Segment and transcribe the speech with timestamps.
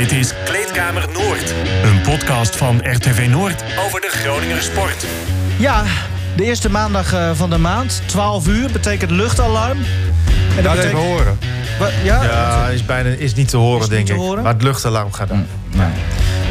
[0.00, 1.54] Dit is Kleedkamer Noord.
[1.84, 5.06] Een podcast van RTV Noord over de Groninger sport.
[5.58, 5.82] Ja,
[6.36, 9.78] de eerste maandag eh, van de maand, 12 uur, betekent luchtalarm.
[10.56, 11.38] En Laat even horen.
[11.78, 12.22] Wa- Ja?
[12.24, 14.18] Ja, is, bijna, is niet te horen, Is niet denk te ik.
[14.18, 14.42] horen?
[14.42, 15.46] Maar het luchtalarm gaat dan.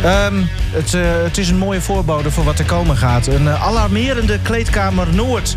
[0.04, 0.34] Ehm,
[0.72, 3.28] het, eh, het is een mooie voorbode voor wat er komen gaat.
[3.28, 5.56] Een eh, alarmerende kleedkamer Noord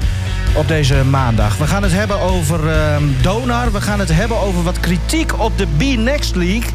[0.54, 1.56] op deze maandag.
[1.56, 3.72] We gaan het hebben over ehm, Donar.
[3.72, 6.70] We gaan het hebben over wat kritiek op de B-Next League.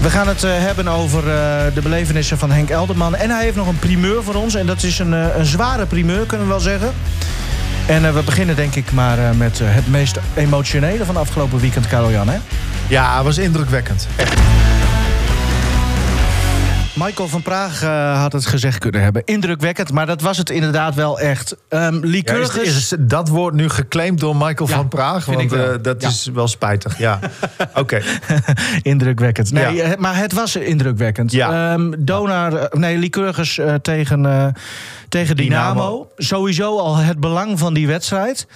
[0.00, 3.16] We gaan het eh, hebben over eh, de belevenissen van Henk Elderman.
[3.16, 4.54] En hij heeft nog een primeur voor ons.
[4.54, 6.92] En dat is een, eh, een zware primeur, kunnen we wel zeggen.
[7.86, 12.28] En we beginnen denk ik maar met het meest emotionele van afgelopen weekend, Karel-Jan.
[12.28, 12.38] hè?
[12.88, 14.06] Ja, het was indrukwekkend.
[16.96, 19.22] Michael van Praag eh, had het gezegd kunnen hebben.
[19.24, 21.56] Indrukwekkend, maar dat was het inderdaad wel echt.
[21.68, 22.76] Ja, is, Lycurgus...
[22.76, 25.24] is dat woord nu geclaimd door Michael Ja, van Praag?
[25.24, 26.08] Want eh, dat Ja.
[26.08, 26.98] is wel spijtig.
[26.98, 27.18] Ja,
[27.74, 28.00] oké.
[28.82, 29.52] indrukwekkend.
[29.52, 31.32] Nee, eh, maar het was indrukwekkend.
[31.32, 31.72] Ja.
[31.72, 34.54] Ehm, Donar, nee, Lycurgus eh, tegen,
[35.08, 35.72] tegen Dynamo.
[35.72, 36.08] Dynamo.
[36.16, 38.46] Sowieso al het belang van die wedstrijd.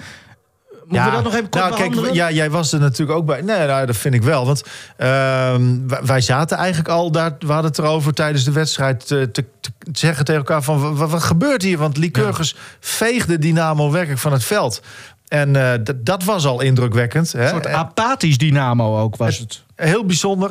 [0.91, 3.41] Moeten we dat nog even kort nou, kijk, ja, jij was er natuurlijk ook bij.
[3.41, 4.46] Nee, nou, dat vind ik wel.
[4.46, 4.62] Want
[4.96, 7.34] ehm, wij, zaten eigenlijk al daar.
[7.38, 11.11] We hadden het erover tijdens de wedstrijd te, te, te zeggen tegen elkaar: van wat,
[11.11, 11.78] wat gebeurt hier?
[11.78, 14.83] Want Lycurgus veegde Dynamo werkelijk van het veld.
[15.28, 17.33] En eh, dat was al indrukwekkend.
[17.33, 17.42] Hè?
[17.42, 19.62] Een soort apathisch Dynamo ook was het.
[19.77, 20.50] Heel bijzonder.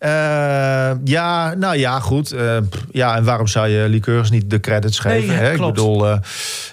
[0.00, 2.32] Eh, ja, nou ja, goed.
[2.32, 2.56] Eh,
[2.90, 5.28] ja, en waarom zou je Lycurgus niet de credits geven?
[5.28, 5.52] Nee, hè?
[5.52, 6.18] Ik bedoel, eh,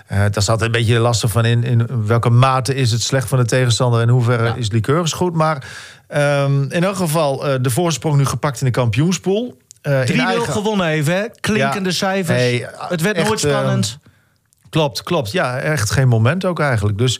[0.07, 3.45] daar zat een beetje lastig van in, in welke mate is het slecht van de
[3.45, 5.33] tegenstander en in hoeverre is Lycurgus goed.
[5.33, 5.67] Maar
[6.07, 9.57] ehm, in elk geval eh, de voorsprong nu gepakt in de kampioenspool.
[9.81, 11.23] Eh, in 3-0 eigen- gewonnen even, hè?
[11.39, 11.95] Klinkende Ja.
[11.95, 12.39] cijfers.
[12.39, 13.97] Hey, het werd echt, nooit spannend.
[14.69, 15.31] Klopt, klopt.
[15.31, 16.97] Ja, echt geen moment ook eigenlijk.
[16.97, 17.19] Dus,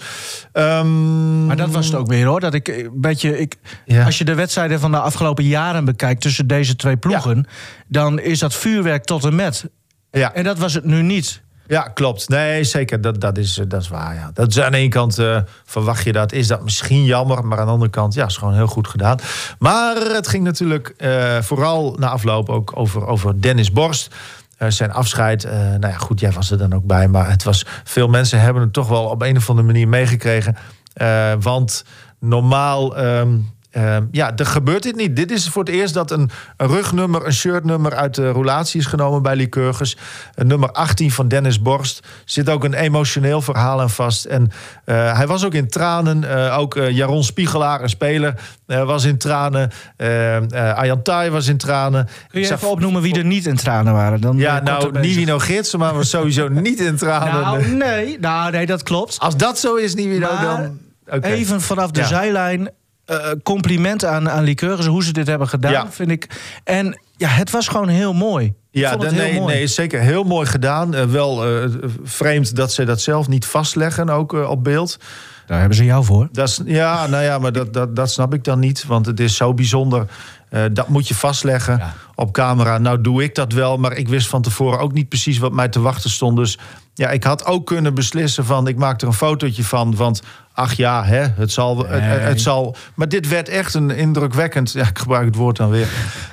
[0.52, 2.40] ehm, Maar dat was het ook weer hoor.
[2.40, 3.40] Dat ik een beetje.
[3.40, 4.06] Ik, Ja.
[4.06, 7.48] Als je de wedstrijden van de afgelopen jaren bekijkt tussen deze twee ploegen,
[7.88, 9.66] dan is dat vuurwerk tot en met.
[10.12, 10.34] Ja.
[10.34, 11.42] En dat was het nu niet.
[11.68, 12.30] Ja, klopt.
[12.30, 13.02] Nee, zeker.
[13.02, 14.16] Dat, dat, is, eh, dat is waar.
[14.16, 14.32] Ja.
[14.34, 16.32] Dat is aan de ene kant eh, verwacht je dat.
[16.32, 17.46] Is dat misschien jammer.
[17.46, 19.20] Maar aan de andere kant, ja, is gewoon heel goed gedaan.
[19.60, 24.16] Maar het ging natuurlijk eh, vooral na afloop ook over, over Dennis Borst.
[24.58, 25.44] Eh, zijn afscheid.
[25.44, 27.08] eh, nou ja, goed, jij was er dan ook bij.
[27.08, 30.56] Maar het was, veel mensen hebben het toch wel op een of andere manier meegekregen.
[30.94, 31.86] Eh, want
[32.20, 32.98] normaal.
[32.98, 33.38] ehm,
[33.84, 35.16] ehm, ja, er gebeurt dit niet.
[35.16, 38.86] Dit is voor het eerst dat een, een rugnummer, een shirtnummer uit de roulatie is
[38.86, 39.98] genomen bij Lycurgus.
[40.36, 42.08] Een nummer 18 van Dennis Borst.
[42.26, 44.26] Zit ook een emotioneel verhaal aan vast.
[44.26, 44.52] En
[44.86, 46.24] eh, hij was ook in tranen.
[46.48, 48.34] Eh, ook eh, Jaron Spiegelaar, een speler,
[48.68, 49.72] eh, was in tranen.
[49.98, 52.08] Eh eh, Arjan Thai was in tranen.
[52.30, 54.22] Kun je zag- even opnoemen wie er niet in tranen waren?
[54.22, 55.00] Dan Ja, nou.
[55.00, 57.42] Nivino Gidsen, maar was sowieso niet in tranen.
[57.42, 59.20] Nou, nee, nou, nee, dat klopt.
[59.20, 60.78] Als dat zo is, Nivino, Maar dan...
[61.22, 62.06] Even vanaf de Ja.
[62.08, 62.70] zijlijn.
[63.08, 65.92] Eh, compliment aan, aan Lycurgus, hoe ze dit hebben gedaan, Ja.
[65.92, 66.28] vind ik.
[66.64, 68.54] En ja, het was gewoon heel mooi.
[68.72, 69.54] Ja, dan- heel nee, mooi.
[69.54, 70.94] nee, is zeker heel mooi gedaan.
[70.96, 71.70] Eh, wel eh,
[72.04, 74.98] vreemd dat ze dat zelf niet vastleggen, ook op beeld.
[75.46, 76.28] Daar hebben ze jou voor.
[76.32, 78.86] Dat is, ja, nou ja, maar dat, dat, dat snap ik dan niet.
[78.86, 80.06] Want het is zo bijzonder.
[80.50, 81.94] Eh, dat moet je vastleggen Ja.
[82.16, 82.78] op camera.
[82.78, 85.68] Nou doe ik dat wel, maar ik wist van tevoren ook niet precies wat mij
[85.70, 86.38] te wachten stond.
[86.38, 86.58] Dus
[86.94, 88.68] ja, ik had ook kunnen beslissen van...
[88.68, 90.22] ik maak er een fotootje van, want
[90.54, 92.00] ach ja, hè, het, zal, het, Nee.
[92.00, 92.76] het zal...
[92.94, 94.72] Maar dit werd echt een indrukwekkend...
[94.72, 95.88] Ja, ik gebruik het woord dan weer.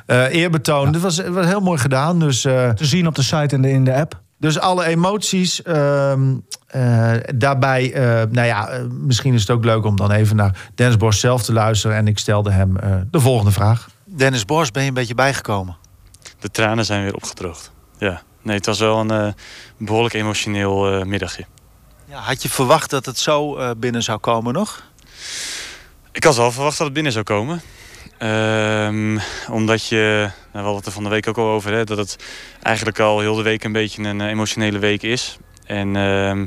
[0.07, 0.93] eh eerbetoon.
[0.93, 2.45] Dit was, was heel mooi gedaan, dus...
[2.45, 4.21] eh, Te zien op de site en de, in de app.
[4.39, 6.35] dus alle emoties ehm,
[6.67, 10.97] eh, daarbij, eh, nou ja, misschien is het ook leuk om dan even naar Dennis
[10.97, 11.97] Bos zelf te luisteren.
[11.97, 12.77] En ik stelde hem
[13.11, 13.89] de volgende vraag.
[14.17, 15.77] Dennis Bos, ben je een beetje bijgekomen?
[16.39, 17.71] De tranen zijn weer opgedroogd.
[17.99, 19.33] Ja, nee, het was wel een eh,
[19.77, 21.45] behoorlijk emotioneel eh, middagje.
[22.09, 24.83] Ja, had je verwacht dat het zo eh, binnen zou komen nog?
[26.13, 27.63] Ik had wel verwacht dat het binnen zou komen.
[28.19, 29.19] Ehm,
[29.51, 31.99] omdat je, nou, we hadden het er van de week ook al over, hè, dat
[31.99, 32.17] het
[32.63, 35.37] eigenlijk al heel de week een beetje een emotionele week is.
[35.67, 36.47] En ehm,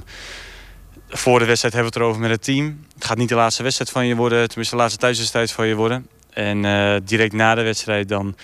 [1.10, 2.86] voor de wedstrijd hebben we het erover met het team.
[2.94, 5.76] Het gaat niet de laatste wedstrijd van je worden, tenminste de laatste thuiswedstrijd van je
[5.76, 6.08] worden.
[6.38, 8.36] En eh, direct na de wedstrijd dan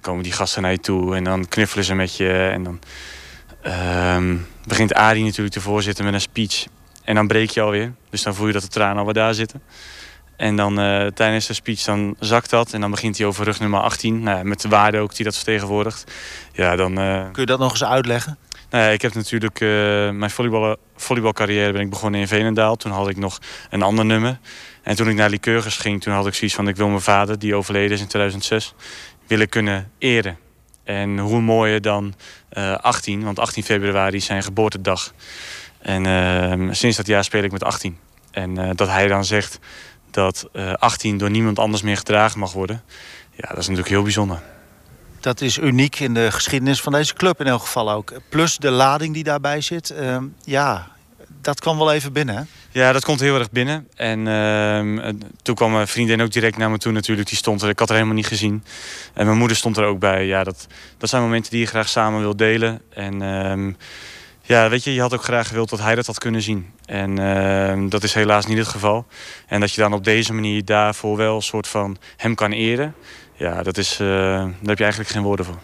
[0.00, 2.32] komen die gasten naar je toe en dan knuffelen ze met je.
[2.32, 2.80] En dan
[3.62, 4.36] ehm,
[4.66, 6.66] begint Arie natuurlijk te voorzitten met een speech.
[7.04, 7.92] En dan breek je alweer.
[8.10, 9.62] Dus dan voel je dat de tranen alweer daar zitten.
[10.36, 12.72] En dan eh, tijdens de speech dan zakt dat.
[12.72, 14.22] En dan begint hij over rug nummer 18.
[14.22, 16.12] Nou, met de waarde ook die dat vertegenwoordigt.
[16.52, 16.98] Ja, dan...
[16.98, 18.38] eh, Kun je dat nog eens uitleggen?
[18.70, 19.60] Nou ik heb natuurlijk...
[19.60, 19.68] eh,
[20.10, 22.76] mijn volleybal, volleybalcarrière ben ik begonnen in Veenendaal.
[22.76, 23.38] Toen had ik nog
[23.70, 24.38] een ander nummer.
[24.82, 26.68] En toen ik naar Lycurgus ging, toen had ik zoiets van...
[26.68, 28.74] ik wil mijn vader, die overleden is in 2006,
[29.26, 30.38] willen kunnen eren.
[30.84, 32.14] En hoe mooier dan
[32.48, 35.12] eh 18, want 18 februari is zijn geboortedag.
[35.78, 37.98] En eh, sinds dat jaar speel ik met 18.
[38.30, 39.58] En eh, dat hij dan zegt
[40.10, 42.82] dat eh 18 door niemand anders meer gedragen mag worden...
[43.30, 44.42] ja, dat is natuurlijk heel bijzonder.
[45.20, 48.12] Dat is uniek in de geschiedenis van deze club in elk geval ook.
[48.28, 49.90] Plus de lading die daarbij zit.
[49.90, 50.86] Ehm, ja,
[51.40, 52.36] dat kwam wel even binnen.
[52.36, 52.42] Hè?
[52.70, 53.88] Ja, dat komt heel erg binnen.
[53.94, 57.28] En ehm, toen kwam mijn vriendin ook direct naar me toe natuurlijk.
[57.28, 58.64] Die stond er, ik had er helemaal niet gezien.
[59.14, 60.26] En mijn moeder stond er ook bij.
[60.26, 60.66] Ja, dat,
[60.98, 62.80] dat zijn momenten die je graag samen wil delen.
[62.90, 63.72] En ehm,
[64.42, 66.70] ja, weet je, je had ook graag gewild dat hij dat had kunnen zien.
[66.86, 69.06] En dat is helaas niet het geval.
[69.46, 72.94] En dat je dan op deze manier daarvoor wel een soort van hem kan eren.
[73.40, 75.58] Ja, dat is, uh, daar heb je eigenlijk geen woorden voor.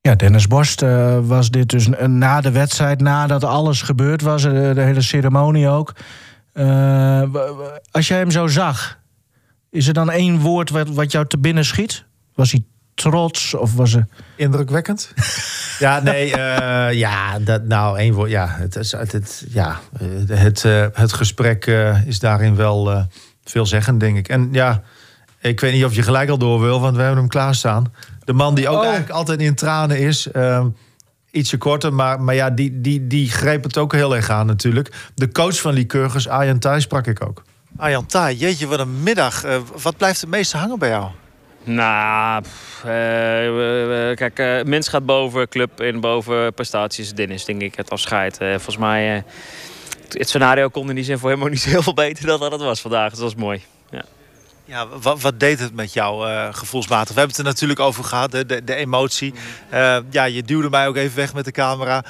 [0.00, 4.74] Ja, Dennis Borst uh, was dit dus na de wedstrijd, nadat alles gebeurd was, uh,
[4.74, 5.92] de hele ceremonie ook.
[7.90, 8.98] als jij hem zo zag,
[9.70, 12.04] is er dan één woord wat, wat jou te binnen schiet?
[12.34, 12.64] Was hij
[12.94, 14.04] trots of was ze...
[14.36, 15.12] Indrukwekkend?
[15.78, 18.30] ja, nee, uh, ja, dat, nou, één woord.
[18.30, 19.80] Ja, het, het, het ja,
[20.28, 23.06] het, uh, het gesprek uh, is daarin wel
[23.44, 24.28] veelzeggend, denk ik.
[24.28, 24.82] En ja,
[25.48, 27.92] ik weet niet of je gelijk al door wil, want we hebben hem klaarstaan.
[28.24, 28.82] De man die ook oh.
[28.82, 30.30] eigenlijk altijd in tranen is.
[30.30, 30.68] Ehm,
[31.30, 35.10] ietsje korter, maar, maar ja, die, die, die greep het ook heel erg aan natuurlijk.
[35.14, 37.42] De coach van Lycurgus, Arjan Thijs, sprak ik ook.
[37.76, 39.44] Arjan Thijs, jeetje, wat een middag.
[39.82, 41.10] wat blijft het meeste hangen bij jou?
[41.66, 42.44] Nou,
[42.78, 47.12] uh, kijk, uh, mens gaat boven club en boven prestaties.
[47.12, 48.40] Dennis, denk ik, het afscheid.
[48.42, 49.24] Uh, volgens mij,
[50.08, 52.52] het scenario kon in die zin voor helemaal niet zo heel veel beter dan dat
[52.52, 53.10] het was vandaag.
[53.10, 53.62] Dus dat was mooi.
[53.90, 54.04] Ja.
[54.68, 57.14] Ja, wat, wat, deed het met jou gevoelsmatig?
[57.14, 59.34] We hebben het er natuurlijk over gehad, de, de, de emotie.
[60.10, 62.04] ja, je duwde mij ook even weg met de camera.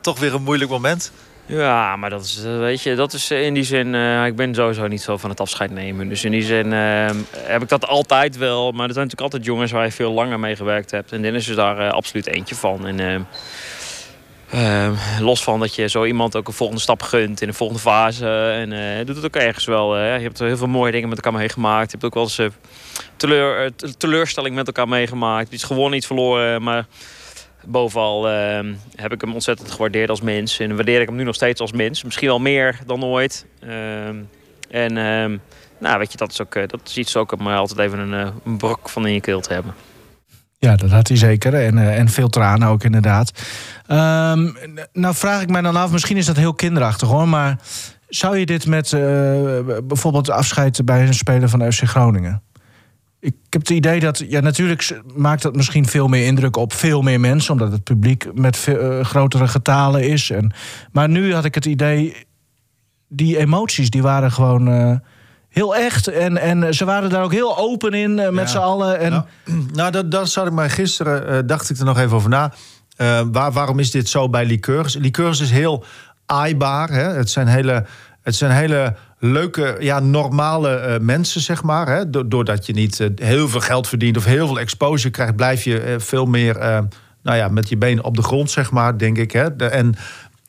[0.00, 1.12] toch weer een moeilijk moment.
[1.50, 3.94] Ja, maar dat is, eh, weet je, dat is in die zin...
[4.24, 6.08] Ik ben sowieso niet zo van het afscheid nemen.
[6.08, 8.72] Dus in die zin uh, heb ik dat altijd wel.
[8.72, 11.12] Maar er zijn natuurlijk altijd jongens waar je veel langer mee gewerkt hebt.
[11.12, 12.86] En Dennis is daar absoluut eentje van.
[12.86, 13.26] En
[15.20, 18.28] los van dat je zo iemand ook een volgende stap gunt in een volgende fase.
[18.28, 19.98] En doet het ook ergens wel.
[19.98, 21.90] je hebt heel veel mooie dingen met elkaar meegemaakt.
[21.90, 22.54] Je hebt ook wel eens
[23.16, 25.52] teleur, teleurstelling met elkaar meegemaakt.
[25.52, 26.62] Iets gewonnen, iets verloren.
[26.62, 26.86] Maar
[27.64, 28.58] Bovenal uh,
[28.96, 30.58] heb ik hem ontzettend gewaardeerd als mens.
[30.58, 32.02] En waardeer ik hem nu nog steeds als mens.
[32.04, 33.46] Misschien wel meer dan ooit.
[33.64, 34.08] Uh,
[34.70, 34.96] en
[35.80, 38.26] nou, weet je, dat is, ook, eh, dat is iets ook om altijd even een,
[38.26, 39.74] eh, een brok van in je keel te hebben.
[40.60, 41.54] Ja, dat had hij zeker.
[41.54, 43.32] En, uh, en veel tranen ook inderdaad.
[43.88, 44.56] Um,
[44.92, 47.28] nou vraag ik mij dan af, misschien is dat heel kinderachtig hoor.
[47.28, 47.58] Maar
[48.08, 49.00] zou je dit met uh,
[49.84, 52.42] bijvoorbeeld afscheid bij een speler van FC Groningen?
[53.20, 57.02] ik heb het idee dat, ja, natuurlijk maakt dat misschien veel meer indruk op veel
[57.02, 60.30] meer mensen, omdat het publiek met uh, grotere getalen is.
[60.30, 60.52] En,
[60.92, 62.26] maar nu had ik het idee,
[63.08, 65.00] die emoties die waren gewoon
[65.50, 66.08] heel echt.
[66.08, 68.50] En, en ze waren daar ook heel open in uh, met ja.
[68.50, 68.98] z'n allen.
[68.98, 69.10] En...
[69.10, 69.24] Nou,
[69.72, 72.52] nou, dat, dat zat ik maar gisteren, dacht ik er nog even over na.
[73.32, 74.96] waar, waarom is dit zo bij liqueurs?
[74.96, 75.84] Liqueurs is heel
[76.26, 76.90] aaibaar.
[76.90, 77.02] Hè?
[77.02, 77.84] Het zijn hele.
[78.22, 81.88] Het zijn hele leuke, ja, normale uh, mensen, zeg maar.
[81.88, 82.10] Hè?
[82.28, 85.86] Doordat je niet uh, heel veel geld verdient of heel veel exposure krijgt, blijf je
[85.86, 86.54] uh, veel meer
[87.22, 89.32] nou ja, met je benen op de grond, zeg maar, denk ik.
[89.32, 89.56] Hè?
[89.56, 89.94] De, en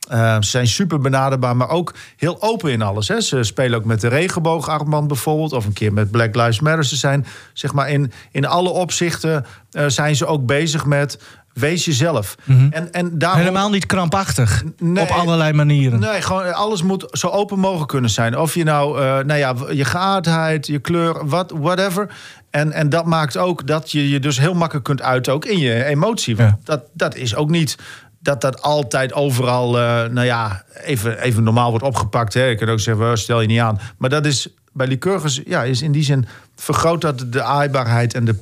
[0.08, 3.08] ze zijn super benaderbaar, maar ook heel open in alles.
[3.08, 3.20] Hè?
[3.20, 6.84] Ze spelen ook met de regenboogarmband bijvoorbeeld, of een keer met Black Lives Matter.
[6.84, 9.46] Ze zijn, zeg maar, in, in alle opzichten
[9.86, 11.18] zijn ze ook bezig met
[11.52, 12.34] Wees jezelf.
[12.44, 13.40] Mm en, en daarom...
[13.40, 14.62] Helemaal niet krampachtig.
[14.78, 16.00] Nee, op allerlei manieren.
[16.00, 18.38] Nee, gewoon alles moet zo open mogelijk kunnen zijn.
[18.38, 22.08] Of je nou, uh, nou ja, je geaardheid, je kleur, wat, whatever.
[22.50, 25.58] En, en dat maakt ook dat je je dus heel makkelijk kunt uiten, ook in
[25.58, 26.36] je emotie.
[26.36, 26.58] Ja.
[26.64, 27.76] Dat, dat is ook niet
[28.22, 32.34] dat dat altijd overal, uh, nou ja, even, even normaal wordt opgepakt.
[32.34, 32.48] Hè.
[32.48, 33.80] Ik kan ook zeggen, stel je niet aan.
[33.96, 36.26] Maar dat is bij Lycurgus, ja, is in die zin
[36.56, 38.38] vergroot dat de aaibaarheid en de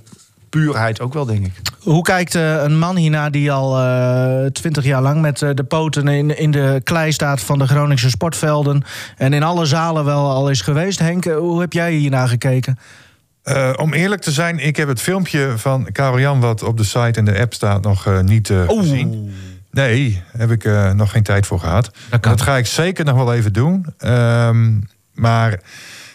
[0.48, 1.52] puurheid ook wel, denk ik.
[1.80, 5.64] Hoe kijkt uh, een man hierna die al eh, twintig jaar lang met uh, de
[5.64, 8.82] poten in, in de klei staat van de Groningse sportvelden
[9.16, 10.98] en in alle zalen wel al is geweest?
[10.98, 12.78] Henk, hoe heb jij hierna gekeken?
[13.76, 17.18] om eerlijk te zijn, ik heb het filmpje van Karel Jan, wat op de site
[17.18, 19.32] en de app staat, nog niet gezien.
[19.70, 21.90] Nee, heb ik nog geen tijd voor gehad.
[22.10, 23.86] Dat, dat, ga ik zeker nog wel even doen.
[24.04, 25.60] Um, maar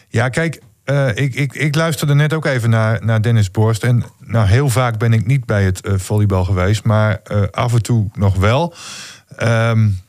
[0.09, 3.83] ja, kijk, uh, ik, ik, ik luisterde net ook even naar, naar Dennis Borst.
[3.83, 7.21] En nou, heel vaak ben ik niet bij het uh, volleybal geweest, maar
[7.51, 8.73] af en toe nog wel.
[9.43, 10.03] Um,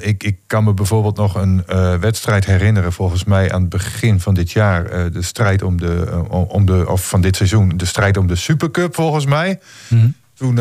[0.00, 1.64] ik, ik kan me bijvoorbeeld nog een
[2.00, 5.10] wedstrijd herinneren, volgens mij aan het begin van dit jaar.
[5.12, 8.94] de strijd om de, om de, of van dit seizoen, de strijd om de Supercup,
[8.94, 9.60] volgens mij.
[9.88, 10.14] Mm -hmm.
[10.38, 10.58] Toen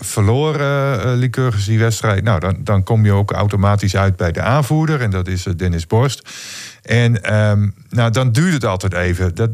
[0.00, 0.58] verloor
[1.16, 2.24] Lycurgus die wedstrijd.
[2.24, 5.00] Nou, dan, dan kom je ook automatisch uit bij de aanvoerder.
[5.00, 6.28] En dat is Dennis Borst.
[6.82, 9.34] En um, nou, dan duurt het altijd even.
[9.34, 9.50] Dat,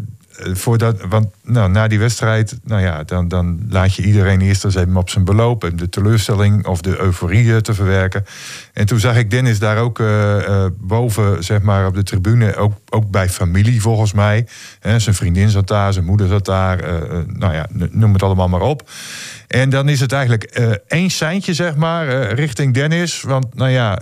[0.52, 4.74] voordat, want nou, na die wedstrijd, nou ja, dan, dan laat je iedereen eerst eens
[4.74, 5.64] even op zijn beloop.
[5.64, 8.24] En de teleurstelling of de euforie te verwerken.
[8.72, 10.02] En toen zag ik Dennis daar ook
[10.78, 12.56] boven, zeg maar, op de tribune.
[12.56, 14.46] Ook, ook bij familie, volgens mij.
[14.80, 16.82] zijn vriendin zat daar, zijn moeder zat daar.
[17.26, 18.90] nou ja, noem het allemaal maar op.
[19.46, 20.44] En dan is het eigenlijk
[20.86, 23.22] één seintje, zeg maar, richting Dennis.
[23.22, 23.98] Want, nou ja,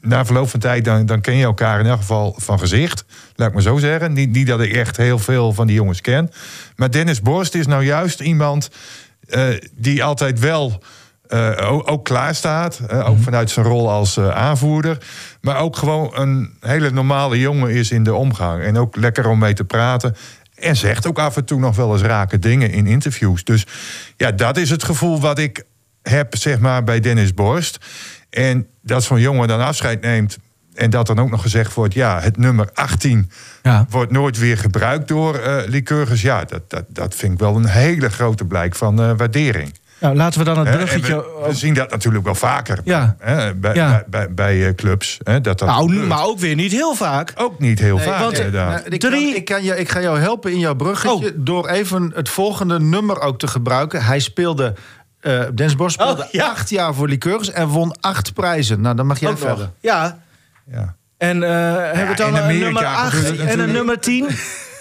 [0.00, 3.04] na verloop van tijd, dan, dan ken je elkaar in elk geval van gezicht.
[3.34, 4.12] Laat ik maar zo zeggen.
[4.12, 6.30] Niet, niet dat ik echt heel veel van die jongens ken.
[6.76, 8.70] Maar Dennis Borst is nou juist iemand
[9.28, 10.82] uh, die altijd wel
[11.60, 12.80] ook, ook, klaar staat.
[12.92, 13.22] ook mhm.
[13.22, 14.98] vanuit zijn rol als aanvoerder.
[15.40, 18.62] Maar ook gewoon een hele normale jongen is in de omgang.
[18.62, 20.16] En ook lekker om mee te praten.
[20.54, 23.44] En zegt ook af en toe nog wel eens rake dingen in interviews.
[23.44, 23.66] Dus
[24.16, 25.64] ja, dat is het gevoel wat ik
[26.02, 27.78] heb, zeg maar, bij Dennis Borst.
[28.38, 30.38] En dat zo'n jongen dan afscheid neemt.
[30.74, 33.30] En dat dan ook nog gezegd wordt, ja, het nummer 18
[33.62, 33.86] ja.
[33.90, 36.22] wordt nooit weer gebruikt door uh, Lycurgus.
[36.22, 39.72] Ja, dat, dat, dat vind ik wel een hele grote blijk van uh, waardering.
[40.00, 41.24] Nou, laten we dan het bruggetje...
[41.46, 43.16] We, zien dat natuurlijk wel vaker ja.
[43.18, 45.18] Hè, bij, bij, bij, bij, eh, clubs.
[45.22, 47.32] Hè, dat dat nou, maar ook weer niet heel vaak.
[47.36, 48.92] Ook niet heel vaak, want, inderdaad.
[48.92, 51.26] ik, kan, ik, kan je, ik ga jou helpen in jouw bruggetje...
[51.26, 51.32] Oh.
[51.36, 54.04] door even het volgende nummer ook te gebruiken.
[54.04, 54.74] Hij speelde...
[55.22, 56.46] Uh, Dennis Bos speelde oh, ja.
[56.46, 58.80] acht jaar voor Liqueurs en won acht prijzen.
[58.80, 59.70] Nou, dan mag jij verder.
[59.80, 60.18] Ja.
[60.70, 60.96] ja.
[61.16, 64.28] En uh, hebben we dan een nummer 8 en een nummer 10?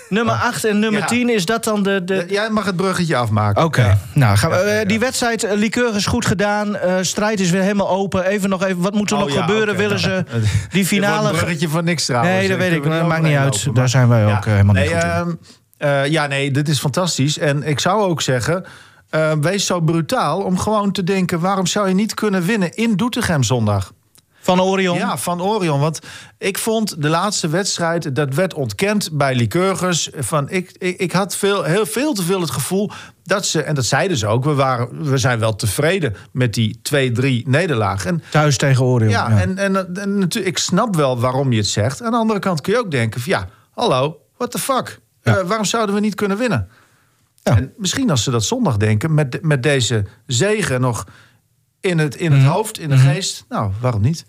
[0.10, 2.04] Nummer 8 en nummer 10, is dat dan de...
[2.04, 2.26] de...
[2.30, 3.64] Jij mag het bruggetje afmaken.
[3.64, 3.98] Oké.
[4.14, 6.76] Nou, gaan we, uh, die wedstrijd, uh, Liqueur is goed gedaan.
[6.76, 8.26] Uh, strijd is weer helemaal open.
[8.26, 9.76] Even nog even, wat moet er oh, nog gebeuren?
[9.76, 10.24] Willen ze
[10.70, 11.30] die finale...
[11.30, 12.36] Een bruggetje van niks trouwens.
[12.36, 12.84] Nee, dat weet ik.
[12.84, 13.76] Dat maakt niet uit.
[13.76, 15.38] Daar zijn wij ook helemaal nee, niet goed
[16.10, 17.38] ja, nee, dit is fantastisch.
[17.38, 18.66] En ik zou ook zeggen...
[19.42, 21.40] wees zo brutaal om gewoon te denken...
[21.40, 23.92] waarom zou je niet kunnen winnen in Doetinchem zondag?
[24.48, 24.98] Van Orion?
[24.98, 25.80] Ja, van Orion.
[25.80, 26.00] Want
[26.38, 30.10] ik vond de laatste wedstrijd, dat werd ontkend bij Lycurgus.
[30.16, 32.92] Van ik, ik, ik had veel, heel veel te veel het gevoel
[33.24, 36.80] dat ze, en dat zeiden ze ook, we, waren, we zijn wel tevreden met die
[37.44, 38.06] 2-3 nederlaag.
[38.30, 39.10] Thuis tegen Orion.
[39.10, 39.40] Ja, ja.
[39.40, 42.02] En, en, en, natuurlijk, ik snap wel waarom je het zegt.
[42.02, 45.00] Aan de andere kant kun je ook denken: van, ja, hallo, what the fuck?
[45.24, 45.38] Ja.
[45.38, 46.70] Uh, waarom zouden we niet kunnen winnen?
[47.48, 47.58] Ja.
[47.58, 51.06] En misschien als ze dat zondag denken, met, met deze zegen nog
[51.82, 52.50] in het, in het mhm.
[52.50, 53.08] hoofd, in de mhm.
[53.08, 53.46] geest.
[53.50, 54.26] Nou, waarom niet?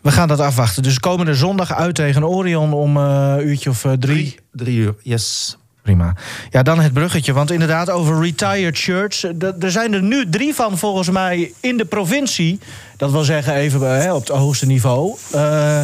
[0.00, 0.82] We gaan dat afwachten.
[0.82, 4.38] Dus komende zondag uit tegen Orion om een uh, uurtje of uh, drie.
[4.52, 4.78] drie.
[4.78, 5.56] uur, yes.
[5.82, 6.16] Prima.
[6.50, 7.32] Ja, dan het bruggetje.
[7.32, 9.22] Want inderdaad, over retired shirts.
[9.60, 12.58] Er zijn er nu drie van volgens mij in de provincie.
[12.96, 15.16] Dat wil zeggen even hè, op het hoogste niveau.
[15.34, 15.82] Uh,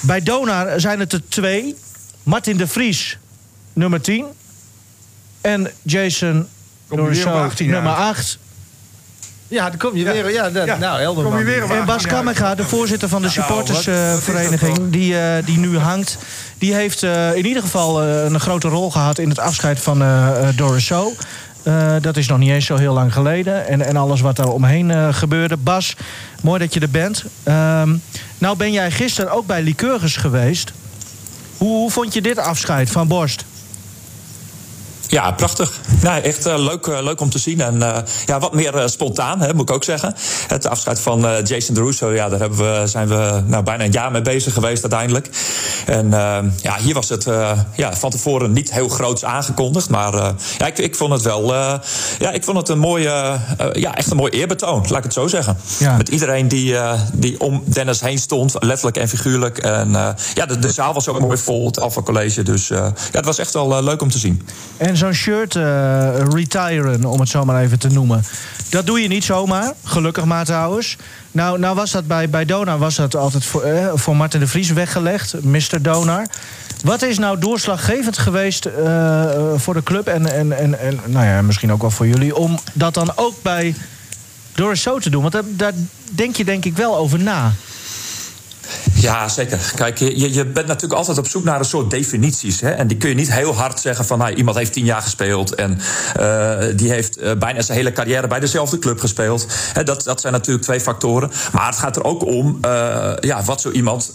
[0.00, 1.76] bij Donar zijn het er twee.
[2.22, 3.18] Martin de Vries,
[3.72, 4.24] nummer 10.
[5.48, 6.46] En Jason
[6.88, 8.38] Dorisot, nummer 8.
[9.48, 10.32] Ja, dan kom je weer.
[10.32, 11.24] Ja, dat, nou, helder.
[11.24, 15.58] Kom je weer en Bas Kammerga, de voorzitter van de nou, supportersvereniging, die, uh, die
[15.58, 16.18] nu hangt,
[16.58, 20.02] die heeft uh, in ieder geval uh, een grote rol gehad in het afscheid van
[20.56, 21.12] Doris Show.
[22.00, 23.66] dat is nog niet eens zo heel lang geleden.
[23.66, 25.56] En, en alles wat er omheen gebeurde.
[25.56, 25.96] Bas,
[26.42, 27.24] mooi dat je er bent.
[27.44, 28.02] Um,
[28.38, 30.72] nou ben jij gisteren ook bij Lycurgus geweest.
[31.56, 33.44] Hoe, hoe vond je dit afscheid van Borst?
[35.08, 35.72] Ja, prachtig.
[36.02, 37.60] Nou, echt uh, leuk, uh, leuk om te zien.
[37.60, 37.96] En uh,
[38.26, 40.14] ja, wat meer spontaan, hè, moet ik ook zeggen.
[40.48, 44.10] Het afscheid van Jason DeRusso, ja, daar hebben we, zijn we nou, bijna een jaar
[44.10, 45.28] mee bezig geweest uiteindelijk.
[45.86, 46.10] En
[46.62, 47.26] ja, hier was het
[47.74, 49.90] ja, van tevoren niet heel groots aangekondigd.
[49.90, 50.14] Maar
[50.58, 51.54] ja, ik, ik vond het wel
[52.18, 53.38] ja, ik vond het een mooie,
[53.72, 55.56] ja, echt een mooi eerbetoon, laat ik het zo zeggen.
[55.78, 55.96] Ja.
[55.96, 56.74] Met iedereen die,
[57.12, 59.58] die om Dennis heen stond, letterlijk en figuurlijk.
[59.58, 59.90] En
[60.34, 62.42] ja, de, de zaal was ook mooi vol, het Alpha College.
[62.42, 64.46] Dus ja, het was echt wel leuk om te zien.
[64.76, 68.24] En zo'n shirt uh, retiren, om het zo maar even te noemen.
[68.70, 69.72] Dat doe je niet zomaar.
[69.84, 70.96] Gelukkig maar trouwens.
[71.32, 74.46] Nou, nou was dat bij, bij Donar was dat altijd voor, eh, voor Martin de
[74.46, 75.42] Vries weggelegd.
[75.42, 75.82] Mr.
[75.82, 76.26] Donar.
[76.84, 79.24] Wat is nou doorslaggevend geweest uh,
[79.56, 82.36] voor de club en, en, en, en nou ja, misschien ook wel voor jullie...
[82.36, 83.74] om dat dan ook bij
[84.54, 85.22] Doris zo te doen?
[85.22, 85.72] Want daar
[86.10, 87.52] denk je denk ik wel over na.
[88.94, 89.72] Ja, zeker.
[89.74, 92.60] Kijk, je, je bent natuurlijk altijd op zoek naar een soort definities.
[92.60, 92.70] Hè?
[92.70, 95.54] En die kun je niet heel hard zeggen van nou, iemand heeft tien jaar gespeeld
[95.54, 95.80] en
[96.20, 99.46] uh, die heeft uh, bijna zijn hele carrière bij dezelfde club gespeeld.
[99.72, 101.30] Hè, dat, dat zijn natuurlijk twee factoren.
[101.52, 104.10] Maar het gaat er ook om uh, ja, wat zo iemand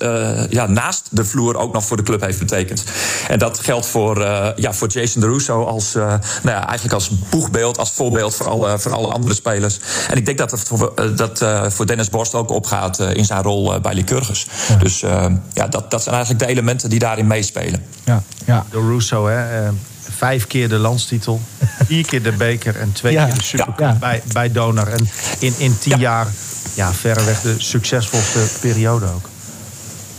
[0.50, 2.84] ja, naast de vloer ook nog voor de club heeft betekend.
[3.28, 4.20] En dat geldt voor,
[4.56, 8.94] ja, voor Jason DeRusso als, nou ja, eigenlijk als boegbeeld, als voorbeeld voor alle, voor
[8.94, 9.80] alle andere spelers.
[10.10, 13.80] En ik denk dat het voor, dat, voor Dennis Borst ook opgaat in zijn rol
[13.82, 14.43] bij Lycurgus.
[14.80, 17.84] Dus uh, ja, dat, dat zijn eigenlijk de elementen die daarin meespelen.
[18.04, 18.66] Ja, ja.
[18.70, 19.64] De Russo, hè?
[19.64, 19.70] Uh,
[20.18, 21.42] vijf keer de landstitel,
[21.88, 24.88] vier keer de beker en twee keer de supercup bij, bij Donor.
[24.88, 25.10] En
[25.40, 26.28] in, in tien jaar
[26.74, 29.30] ja, verreweg de succesvolste periode ook.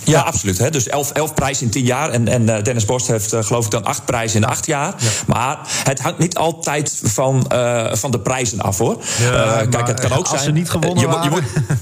[0.04, 0.58] Ja, absoluut.
[0.58, 0.70] Hè.
[0.70, 2.10] Dus elf, elf prijzen in tien jaar.
[2.10, 4.94] En, en uh, Dennis Borst heeft uh, geloof ik dan acht prijzen in acht jaar.
[4.98, 5.08] Ja.
[5.26, 9.02] Maar het hangt niet altijd van, uh, van de prijzen af hoor.
[9.20, 10.42] Ja, kijk, het kan ook als zijn.
[10.42, 11.24] ze niet gewonnen je, waren...
[11.24, 11.44] je moet,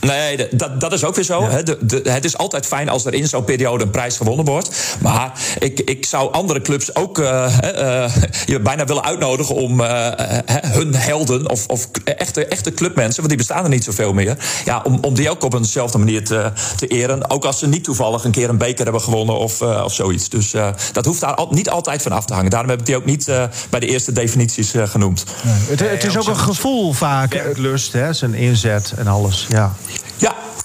[0.00, 1.42] Nee, dat, dat is ook weer zo.
[1.42, 1.62] Ja.
[1.62, 4.96] De, de, het is altijd fijn als er in zo'n periode een prijs gewonnen wordt.
[5.00, 10.08] Maar ik, ik zou andere clubs ook uh, uh, je bijna willen uitnodigen om uh,
[10.46, 14.36] hun helden of, of echte, echte clubmensen, want die bestaan er niet zoveel meer.
[14.64, 17.30] Ja, om, om die ook op eenzelfde manier te, te eren.
[17.30, 20.28] Ook als ze niet toevallig een keer een beker hebben gewonnen of, of zoiets.
[20.28, 20.54] Dus
[20.92, 22.50] dat hoeft daar al, niet altijd van af te hangen.
[22.50, 23.24] Daarom heb ik die ook niet
[23.70, 25.24] bij de eerste definities genoemd.
[25.42, 27.32] Nee, het, het, is ook een gevoel vaak.
[27.32, 29.46] Werklust, hè, zijn inzet en alles.
[29.48, 29.74] Ja.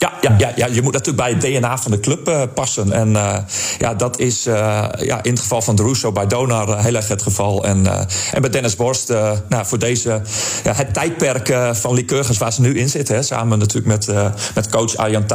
[0.03, 2.91] Ja, ja, ja, ja, je moet natuurlijk bij het DNA van de club uh, passen.
[2.91, 3.38] En uh,
[3.77, 4.53] ja, dat is uh,
[4.98, 7.65] ja, in het geval van de Russo bij Donar heel erg het geval.
[7.65, 7.88] En,
[8.31, 9.10] en bij Dennis Borst,
[9.50, 10.22] nou, voor deze,
[10.63, 13.15] ja, het tijdperk van Lycurgus waar ze nu in zitten.
[13.15, 15.25] Hè, samen natuurlijk met, met coach Arjan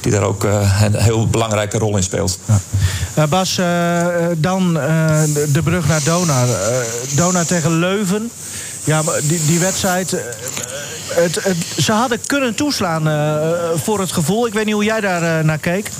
[0.00, 2.38] die daar ook een heel belangrijke rol in speelt.
[3.14, 3.26] Ja.
[3.26, 3.54] Bas,
[4.36, 4.74] dan
[5.52, 6.46] de brug naar Donar.
[7.14, 8.30] Donar tegen Leuven.
[8.88, 10.10] Ja, maar die, die wedstrijd.
[11.08, 14.46] Het, het, ze hadden kunnen toeslaan uh, voor het gevoel.
[14.46, 15.90] Ik weet niet hoe jij daar naar keek.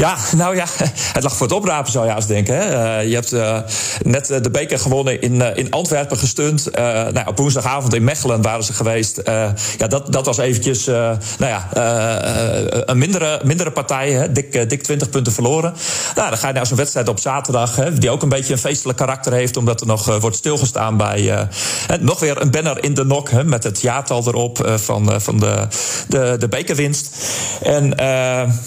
[0.00, 0.64] Ja, nou ja,
[1.16, 2.56] het lag voor het oprapen zou je juist denken.
[2.56, 3.00] Hè.
[3.00, 3.58] Uh, je hebt uh,
[4.02, 6.68] net de beker gewonnen in, in Antwerpen gestund.
[7.12, 9.20] nou, op woensdagavond in Mechelen waren ze geweest.
[9.78, 11.68] ja, dat, dat was eventjes nou ja,
[12.86, 14.10] een mindere, mindere partij.
[14.10, 14.32] Hè.
[14.32, 15.74] Dik, dik 20 punten verloren.
[16.14, 17.76] Nou, dan ga je naar zo'n wedstrijd op zaterdag...
[17.76, 19.56] Hè, die ook een beetje een feestelijk karakter heeft...
[19.56, 21.48] omdat er nog wordt stilgestaan bij...
[22.00, 25.66] nog weer een banner in de nok hè, met het jaartal erop van, van de,
[26.08, 27.16] de, de bekerwinst.
[27.62, 27.92] En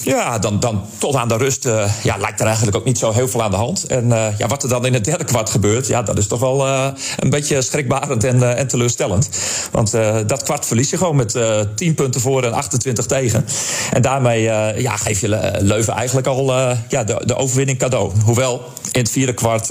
[0.04, 3.12] ja, dan, dan tot aan de rust uh, ja, lijkt er eigenlijk ook niet zo
[3.12, 3.84] heel veel aan de hand.
[3.84, 6.40] En uh, ja, wat er dan in het derde kwart gebeurt, ja, dat is toch
[6.40, 6.88] wel uh,
[7.18, 9.30] een beetje schrikbarend en, en teleurstellend.
[9.72, 9.92] Want
[10.26, 11.38] dat kwart verlies je gewoon met
[11.76, 13.46] 10 punten voor en 28 tegen.
[13.92, 14.42] En daarmee
[14.78, 16.54] ja, geef je Leuven eigenlijk al
[16.88, 18.12] ja, de, de overwinning cadeau.
[18.26, 18.62] Hoewel
[18.92, 19.70] in het vierde kwart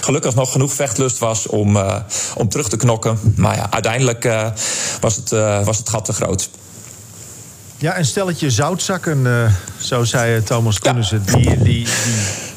[0.00, 1.78] gelukkig nog genoeg vechtlust was om,
[2.36, 3.18] om terug te knokken.
[3.36, 4.28] Maar ja, uiteindelijk
[5.00, 5.30] was, het,
[5.64, 6.48] was het gat te groot.
[7.86, 11.22] Ja, een stelletje zoutzakken, uh, zo zei Thomas Koenissen.
[11.26, 11.34] Ja.
[11.34, 11.86] Die, die, die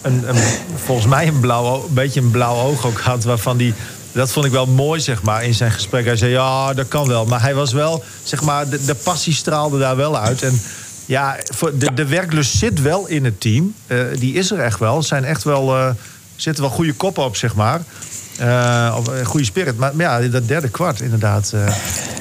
[0.01, 0.36] een, een,
[0.75, 3.24] volgens mij een, blauw, een beetje een blauw oog ook had.
[3.24, 3.74] Waarvan die,
[4.12, 6.05] dat vond ik wel mooi, zeg maar, in zijn gesprek.
[6.05, 7.25] Hij zei, ja, dat kan wel.
[7.25, 10.44] Maar hij was wel, zeg maar, de, de passie straalde daar wel uit.
[10.44, 10.61] En
[11.05, 13.74] ja, voor de, de werklust zit wel in het team.
[13.87, 14.98] Uh, die is er echt wel.
[14.98, 15.89] Er zijn echt wel, uh,
[16.35, 17.81] zitten wel goede koppen op, zeg maar.
[18.41, 19.77] Uh, of een goede spirit.
[19.77, 21.51] Maar, maar, ja, dat derde kwart inderdaad.
[21.55, 21.67] Uh,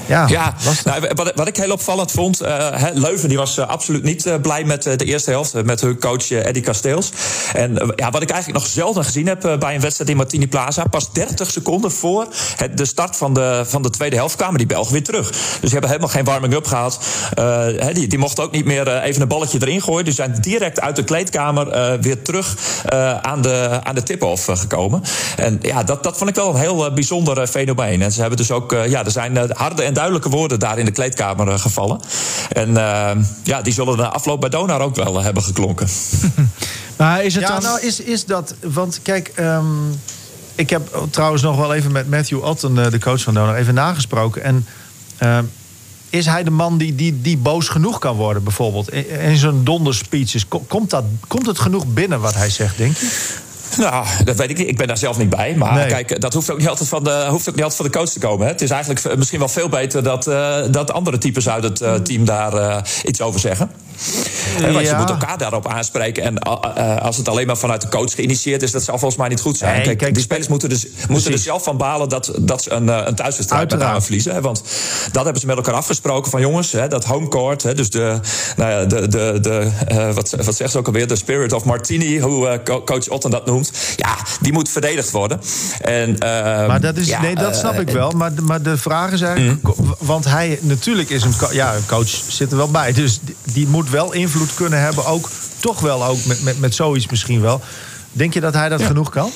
[0.07, 0.55] ja, ja
[0.85, 2.43] nou, wat, wat, ik heel opvallend vond...
[2.43, 5.65] Uh, Leuven die was absoluut niet blij met de eerste helft...
[5.65, 7.13] met hun coach Eddie Kasteels.
[7.53, 9.57] En ja, wat ik eigenlijk nog zelden gezien heb...
[9.59, 10.85] bij een wedstrijd in Martini Plaza...
[10.85, 12.27] pas 30 seconden voor
[12.57, 14.37] het, de start van de, van de tweede helft...
[14.37, 15.31] kwamen die Belgen weer terug.
[15.31, 17.01] Dus die hebben helemaal geen warming-up gehad.
[17.93, 20.05] die, die mochten ook niet meer even een balletje erin gooien.
[20.05, 22.57] Die zijn direct uit de kleedkamer weer terug
[23.23, 25.03] aan de, aan de tip-off gekomen.
[25.37, 28.03] En ja, dat dat vond ik wel een heel uh, bijzonder uh, fenomeen.
[28.03, 30.85] En ze hebben dus ook, uh, ja, er zijn harde en duidelijke woorden daar in
[30.85, 32.01] de kleedkamer gevallen.
[32.53, 32.73] En
[33.43, 35.89] ja, die zullen de afloop bij Donar ook wel hebben geklonken.
[36.99, 37.63] maar is het ja, dan...
[37.63, 40.01] nou is, is dat, want kijk, um,
[40.55, 44.43] ik heb trouwens nog wel even met Matthew Otten, de coach van Donar, even nagesproken.
[44.43, 44.67] En
[46.11, 48.93] is hij de man die, die, die boos genoeg kan worden, bijvoorbeeld?
[48.93, 53.47] In, in zo'n donderspeeches, komt, dat, komt het genoeg binnen wat hij zegt, denk je?
[53.77, 54.69] Nou, dat weet ik niet.
[54.69, 55.55] Ik ben daar zelf niet bij.
[55.57, 55.87] Maar nee.
[55.87, 58.09] kijk, dat hoeft ook niet altijd van de, hoeft ook niet altijd van de coach
[58.09, 58.47] te komen.
[58.47, 58.53] Hè.
[58.53, 61.95] Het is eigenlijk misschien wel veel beter dat, uh, dat andere types uit het uh,
[61.95, 63.71] team daar uh, iets over zeggen.
[64.61, 64.73] Ja.
[64.73, 66.23] Want je moet elkaar daarop aanspreken.
[66.23, 69.29] En uh, als het alleen maar vanuit de coach geïnitieerd is, dat zou volgens mij
[69.29, 69.75] niet goed zijn.
[69.75, 72.73] Nee, kijk, kijk, die spelers moeten, dus, moeten er zelf van balen dat, dat ze
[72.73, 74.35] een, een thuiswedstrijd met name verliezen.
[74.35, 74.41] Hè.
[74.41, 74.63] Want
[75.13, 77.63] dat hebben ze met elkaar afgesproken van jongens, hè, dat homecourt.
[77.63, 78.21] Hè, dus de,
[78.57, 81.09] nou ja, de, de, de uh, wat, wat zegt ze ook alweer?
[81.09, 83.73] De spirit of Martini, hoe uh, coach Otten dat noemt.
[83.97, 85.41] Ja, die moet verdedigd worden.
[85.81, 86.19] En, uh,
[86.67, 88.11] maar dat, is, ja, nee, dat snap ik wel.
[88.11, 89.63] Maar, maar de vraag is eigenlijk...
[89.63, 89.95] Mm.
[89.99, 92.93] Want hij natuurlijk is een, ja, een coach zit er wel bij.
[92.93, 95.07] Dus die, die moet wel invloed kunnen hebben.
[95.07, 97.61] Ook toch wel ook met, met, met zoiets misschien wel.
[98.13, 98.87] Denk je dat hij dat ja.
[98.87, 99.31] genoeg kan?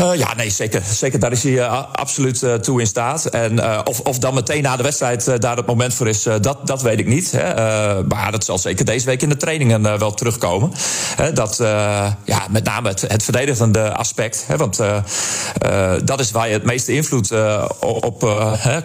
[0.00, 0.82] Uh, ja, nee, zeker.
[0.90, 1.18] zeker.
[1.18, 3.24] Daar is hij uh, absoluut uh, toe in staat.
[3.24, 6.82] En of, of dan meteen na de wedstrijd daar het moment voor is, dat, dat
[6.82, 7.32] weet ik niet.
[7.36, 7.54] Hè.
[8.04, 10.72] maar dat zal zeker deze week in de trainingen wel terugkomen.
[11.34, 11.56] dat,
[12.24, 14.44] ja, met name het, het verdedigende aspect.
[14.46, 14.80] Hè, want
[16.04, 17.32] dat is waar je het meeste invloed
[17.80, 18.22] op,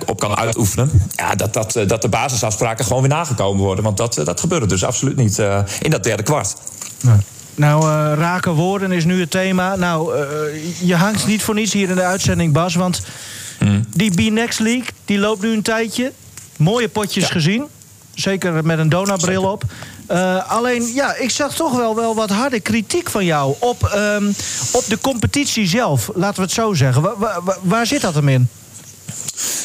[0.06, 1.01] op kan uitoefenen.
[1.15, 3.84] Ja, dat, dat, dat de basisafspraken gewoon weer nagekomen worden.
[3.84, 5.41] Want dat, dat gebeurde dus absoluut niet
[5.82, 6.56] in dat derde kwart.
[7.01, 7.17] Nee.
[7.55, 9.75] Nou, uh, raken woorden is nu het thema.
[9.75, 10.21] Nou, uh,
[10.81, 12.75] je hangt niet voor niets hier in de uitzending, Bas.
[12.75, 13.01] Want
[13.59, 13.85] mm.
[13.89, 16.11] die B-Next League, die loopt nu een tijdje.
[16.57, 17.29] Mooie potjes ja.
[17.29, 17.65] gezien.
[18.13, 19.63] Zeker met een Dona-bril op.
[20.47, 24.27] alleen, ja, ik zag toch wel, wel wat harde kritiek van jou op, ehm,
[24.71, 26.09] op de competitie zelf.
[26.13, 27.03] Laten we het zo zeggen.
[27.61, 28.49] waar zit dat hem in?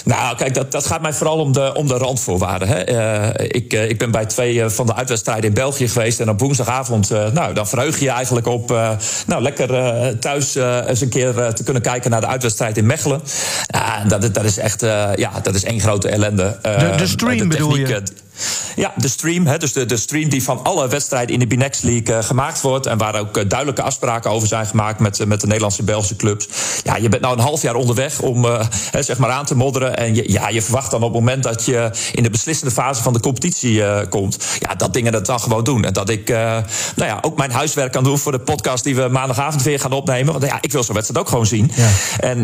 [0.05, 2.69] Nou, kijk, dat, dat gaat mij vooral om de, om de randvoorwaarden.
[2.69, 2.91] Hè.
[2.91, 6.21] Uh, ik, uh, ik ben bij twee uh, van de uitwedstrijden in België geweest.
[6.21, 8.69] En op woensdagavond, nou, dan verheug je je eigenlijk op...
[9.27, 9.69] nou, lekker
[10.19, 13.23] thuis eens een keer te kunnen kijken naar de uitwedstrijd in Mechelen.
[14.09, 14.81] dat, dat is echt,
[15.15, 16.59] ja, dat is één grote ellende.
[16.63, 18.03] de, de stream de bedoel je?
[18.77, 19.47] Ja, de stream.
[19.47, 22.61] Hè, dus de, de stream die van alle wedstrijden in de Binex League uh, gemaakt
[22.61, 22.87] wordt.
[22.87, 25.85] En waar ook uh, duidelijke afspraken over zijn gemaakt met, uh, met de Nederlandse en
[25.85, 26.49] Belgische clubs.
[26.83, 28.45] Ja, je bent nou een half jaar onderweg om
[28.91, 29.97] hè, zeg maar aan te modderen.
[29.97, 33.03] En je, ja, je verwacht dan op het moment dat je in de beslissende fase
[33.03, 34.45] van de competitie komt.
[34.59, 35.85] Ja, dat dingen dat dan gewoon doen.
[35.85, 36.65] En dat ik nou
[36.97, 40.33] ja, ook mijn huiswerk kan doen voor de podcast die we maandagavond weer gaan opnemen.
[40.33, 41.71] Want ja, ik wil zo'n wedstrijd ook gewoon zien.
[41.75, 41.89] Ja.
[42.21, 42.41] En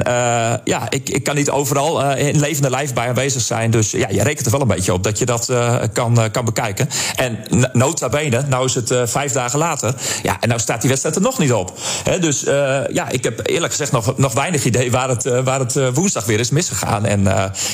[0.65, 3.71] ja, ik, ik kan niet overal in levende lijf bij aanwezig zijn.
[3.71, 5.49] Dus ja, je rekent er wel een beetje op dat je dat
[5.93, 6.89] kan, eh, kan bekijken.
[7.15, 7.39] En
[7.73, 9.95] nota bene, nou is het eh, vijf dagen later.
[10.23, 11.79] Ja, en nou staat die wedstrijd er nog niet op.
[12.21, 15.95] dus eh, ja, ik heb eerlijk gezegd nog, nog weinig idee waar het, waar het
[15.95, 17.05] woensdag weer is misgegaan.
[17.05, 17.23] En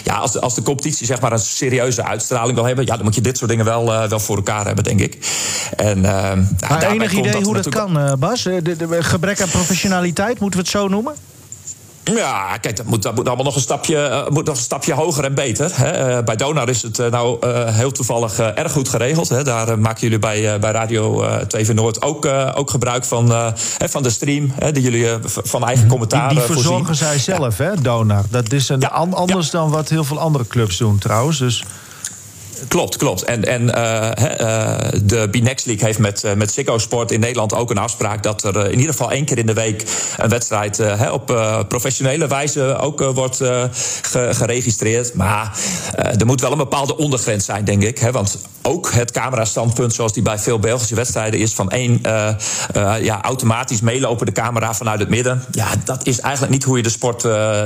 [0.05, 3.05] ja, als de, als de competitie zeg maar een serieuze uitstraling wil hebben, ja, dan
[3.05, 5.19] moet je dit soort dingen wel, wel voor elkaar hebben, denk ik.
[5.77, 8.43] En, maar enig idee hoe dat kan, Bas?
[8.43, 11.15] De, de, gebrek aan professionaliteit, moeten we het zo noemen?
[12.05, 14.93] Ja, kijk, dat moet, dat moet allemaal nog een stapje, uh, moet nog een stapje
[14.93, 15.71] hoger en beter.
[15.75, 16.17] Hè.
[16.17, 19.29] Uh, bij Donar is het uh, nou heel toevallig erg goed geregeld.
[19.29, 19.45] Hè.
[19.45, 24.53] Daar maken jullie bij, bij Radio 2 Noord ook, ook gebruik van, van de stream.
[24.59, 27.65] Hè, die jullie van eigen commentaar Die, die verzorgen zij zelf, ja.
[27.65, 28.25] hè, Donar.
[28.31, 31.39] Dat is een, anders dan wat heel veel andere clubs doen trouwens.
[31.39, 31.65] Dus
[32.69, 33.23] Klopt, klopt.
[33.23, 34.11] En, en uh,
[35.03, 38.45] de Binex League heeft met, uh, met Ziggo Sport in Nederland ook een afspraak dat
[38.45, 39.85] er in ieder geval één keer in de week
[40.17, 41.27] een wedstrijd op
[41.69, 43.41] professionele wijze ook wordt
[44.13, 45.15] geregistreerd.
[45.15, 45.59] Maar
[46.19, 47.99] er moet wel een bepaalde ondergrens zijn, denk ik.
[47.99, 52.01] Hè, want ook het camerastandpunt, zoals die bij veel Belgische wedstrijden is, van één
[53.01, 55.45] ja, automatisch meelopende camera vanuit het midden.
[55.51, 57.21] Ja, dat is eigenlijk niet hoe je de sport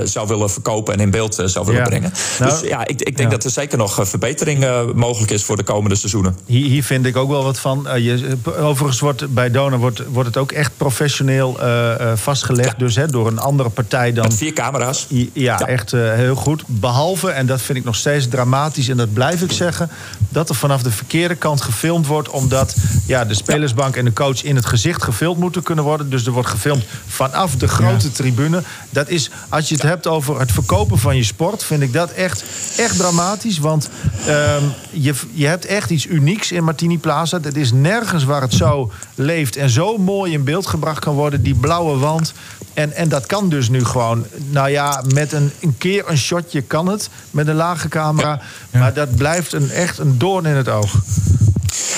[0.04, 2.12] zou willen verkopen en in beeld zou willen brengen.
[2.38, 5.62] Nou, dus ja, ik, ik denk dat er zeker nog verbetering mogelijk is voor de
[5.62, 6.36] komende seizoenen.
[6.46, 7.86] Hier, hier vind ik ook wel wat van.
[7.86, 12.78] Uh, je, overigens wordt bij Donor wordt, wordt het ook echt professioneel uh, vastgelegd.
[12.78, 14.24] Dus hè, door een andere partij dan.
[14.24, 15.06] Met vier camera's.
[15.08, 15.58] Ja, ja.
[15.58, 16.62] echt heel goed.
[16.66, 19.90] Behalve, en dat vind ik nog steeds dramatisch, en dat blijf ik zeggen,
[20.28, 22.28] dat er vanaf de verkeerde kant gefilmd wordt.
[22.28, 26.10] Omdat ja, de spelersbank en de coach in het gezicht gefilmd moeten kunnen worden.
[26.10, 28.62] Dus er wordt gefilmd vanaf de grote tribune.
[28.90, 32.10] Dat is, als je het hebt over het verkopen van je sport, vind ik dat
[32.10, 32.44] echt,
[32.76, 33.58] echt dramatisch.
[33.58, 33.88] Want.
[34.26, 37.38] Ehm, je, je hebt echt iets unieks in Martini Plaza.
[37.42, 41.42] Het is nergens waar het zo leeft en zo mooi in beeld gebracht kan worden.
[41.42, 42.32] Die blauwe wand.
[42.74, 44.26] En, en dat kan dus nu gewoon.
[44.50, 47.08] Nou ja, met een, een keer een shotje kan het.
[47.30, 48.40] Met een lage camera.
[48.70, 50.94] Maar dat blijft een, echt een doorn in het oog.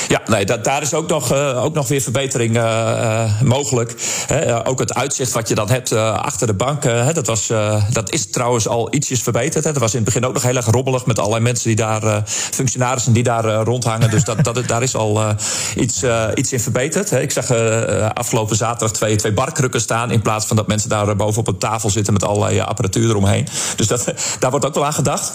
[0.09, 3.94] Ja, nee, daar is ook nog, uh, ook nog weer verbetering uh, mogelijk.
[4.64, 6.83] ook het uitzicht wat je dan hebt achter de bank.
[7.14, 7.47] dat, was,
[7.90, 9.64] dat is trouwens al ietsjes verbeterd.
[9.64, 9.73] Hè.
[9.73, 12.23] Dat was in het begin ook nog heel erg robbelig met allerlei mensen die daar,
[12.27, 14.11] functionarissen die daar rondhangen.
[14.11, 15.23] Dus dat, dat, daar is al
[15.77, 17.12] iets, iets in verbeterd.
[17.12, 17.51] Ik zag
[18.14, 20.11] afgelopen zaterdag twee, twee barkrukken staan.
[20.11, 23.47] In plaats van dat mensen daar boven op een tafel zitten met allerlei apparatuur eromheen.
[23.77, 24.05] Dus dat,
[24.40, 25.33] daar wordt ook wel aan gedacht.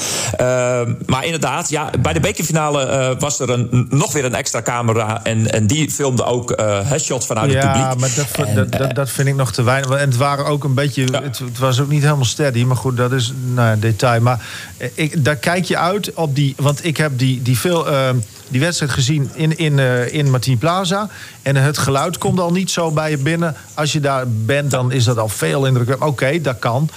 [1.06, 5.24] maar inderdaad, ja, bij de bekerfinale was er een, nog weer een extra camera.
[5.24, 7.92] En, en die filmde ook uh, shots vanuit ja, het publiek.
[7.92, 9.90] Ja, maar dat, dat, dat, dat, vind ik nog te weinig.
[9.92, 11.04] En het waren ook een beetje.
[11.04, 12.64] Het, het, was ook niet helemaal steady.
[12.64, 14.22] Maar goed, dat is nou ja, detail.
[14.22, 14.46] Maar
[14.78, 16.56] eh, ik, daar kijk je uit op die.
[16.58, 18.10] Want ik heb die, die, veel, uh,
[18.48, 21.10] die wedstrijd gezien in, in, uh, in Martin Plaza.
[21.42, 23.56] En het geluid komt al niet zo bij je binnen.
[23.74, 26.10] Als je daar bent, dan is dat al veel indrukwekkend.
[26.10, 26.90] Oké, dat kan.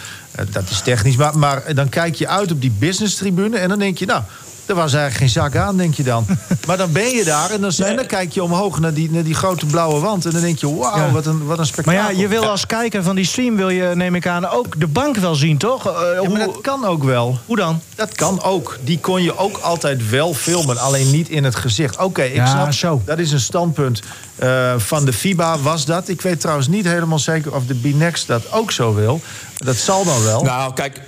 [0.51, 1.17] dat is technisch.
[1.17, 3.59] Maar, maar dan kijk je uit op die business tribune.
[3.59, 4.23] En dan denk je, nou,
[4.67, 6.27] er was eigenlijk geen zak aan, denk je dan.
[6.67, 9.35] maar dan ben je daar en dan, dan kijk je omhoog naar die, naar die
[9.35, 10.25] grote blauwe wand.
[10.25, 12.03] En dan denk je, wauw, wat, een, wat een spektakel.
[12.03, 14.81] Maar ja, je wil als kijker van die stream, wil je, neem ik aan, ook
[14.81, 15.87] de bank wel zien, toch?
[15.87, 17.39] Uh, hoe, dat kan ook wel.
[17.47, 17.81] Hoe dan?
[17.95, 18.79] Dat kan ook.
[18.85, 21.97] Die kon je ook altijd wel filmen, alleen niet in het gezicht.
[21.97, 23.03] Oké, ik ja, snap, zo.
[23.05, 24.03] dat is een standpunt
[24.43, 26.09] uh, van de FIBA, was dat.
[26.09, 29.21] Ik weet trouwens niet helemaal zeker of de Binex dat ook zo wil.
[29.57, 30.43] Dat zal dan wel.
[30.43, 31.01] Nou, kijk,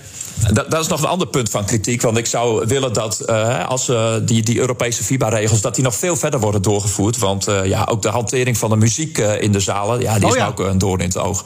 [0.53, 2.03] dat, dat, is nog een ander punt van kritiek.
[2.03, 5.61] Want ik zou willen dat uh, als uh, die, die Europese FIBA-regels...
[5.61, 7.18] dat die nog veel verder worden doorgevoerd.
[7.18, 10.01] Want uh, ja, ook de hantering van de muziek in de zalen...
[10.01, 10.46] Ja, die is oh, ja.
[10.46, 11.44] ook een doorn in het oog.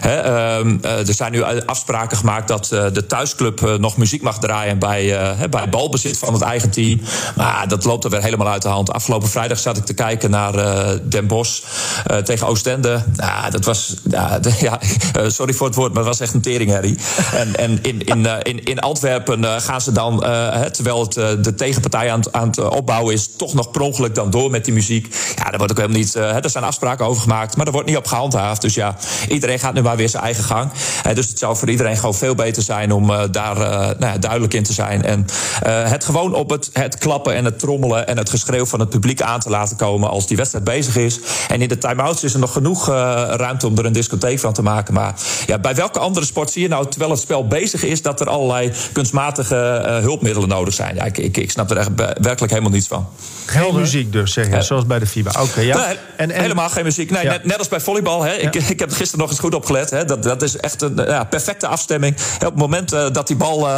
[0.00, 4.78] Hè, ehm, er zijn nu afspraken gemaakt dat de thuisclub nog muziek mag draaien...
[4.78, 7.00] bij, bij balbezit van het eigen team.
[7.36, 8.92] Maar dat loopt er weer helemaal uit de hand.
[8.92, 10.52] Afgelopen vrijdag zat ik te kijken naar
[11.08, 11.62] Den Bosch
[12.24, 13.04] tegen Oostende.
[13.16, 13.94] Nou, dat was...
[14.60, 14.78] ja,
[15.26, 16.98] sorry voor het woord, maar het was echt een teringherrie.
[17.32, 20.20] En, en in in, in, in Antwerpen gaan ze dan,
[20.70, 24.50] terwijl het, de tegenpartij aan, aan het opbouwen is, toch nog per ongeluk dan door
[24.50, 25.14] met die muziek.
[25.36, 26.14] Ja, daar wordt ook helemaal niet.
[26.14, 28.60] er zijn afspraken over gemaakt, maar er wordt niet op gehandhaafd.
[28.60, 28.96] Dus ja,
[29.28, 30.70] iedereen gaat nu maar weer zijn eigen gang.
[31.14, 33.56] dus het zou voor iedereen gewoon veel beter zijn om daar
[33.98, 35.04] nou ja, duidelijk in te zijn.
[35.04, 35.26] En
[35.68, 39.22] het gewoon op het, het klappen en het trommelen en het geschreeuw van het publiek
[39.22, 41.20] aan te laten komen als die wedstrijd bezig is.
[41.48, 44.62] En in de time-outs is er nog genoeg ruimte om er een discotheek van te
[44.62, 44.94] maken.
[44.94, 45.14] Maar
[45.46, 48.28] ja, bij welke andere sport zie je nou, terwijl het spel bezig is, dat er
[48.28, 50.94] allerlei kunstmatige uh, hulpmiddelen nodig zijn?
[50.94, 53.08] Ja, ik, ik, ik, snap er echt werkelijk helemaal niets van.
[53.46, 55.30] Geen muziek dus, zeg je, zoals bij de FIBA.
[55.40, 55.76] Oké, ja.
[55.76, 57.10] Nee, en, en, helemaal geen muziek.
[57.10, 58.22] Nee, net, net, als bij volleybal.
[58.22, 58.32] Hè.
[58.32, 59.90] Ik, ik heb er gisteren nog eens goed opgelet.
[59.90, 60.04] Hè.
[60.04, 62.16] Dat, dat is echt een ja, perfecte afstemming.
[62.34, 63.68] Op het moment uh, dat die bal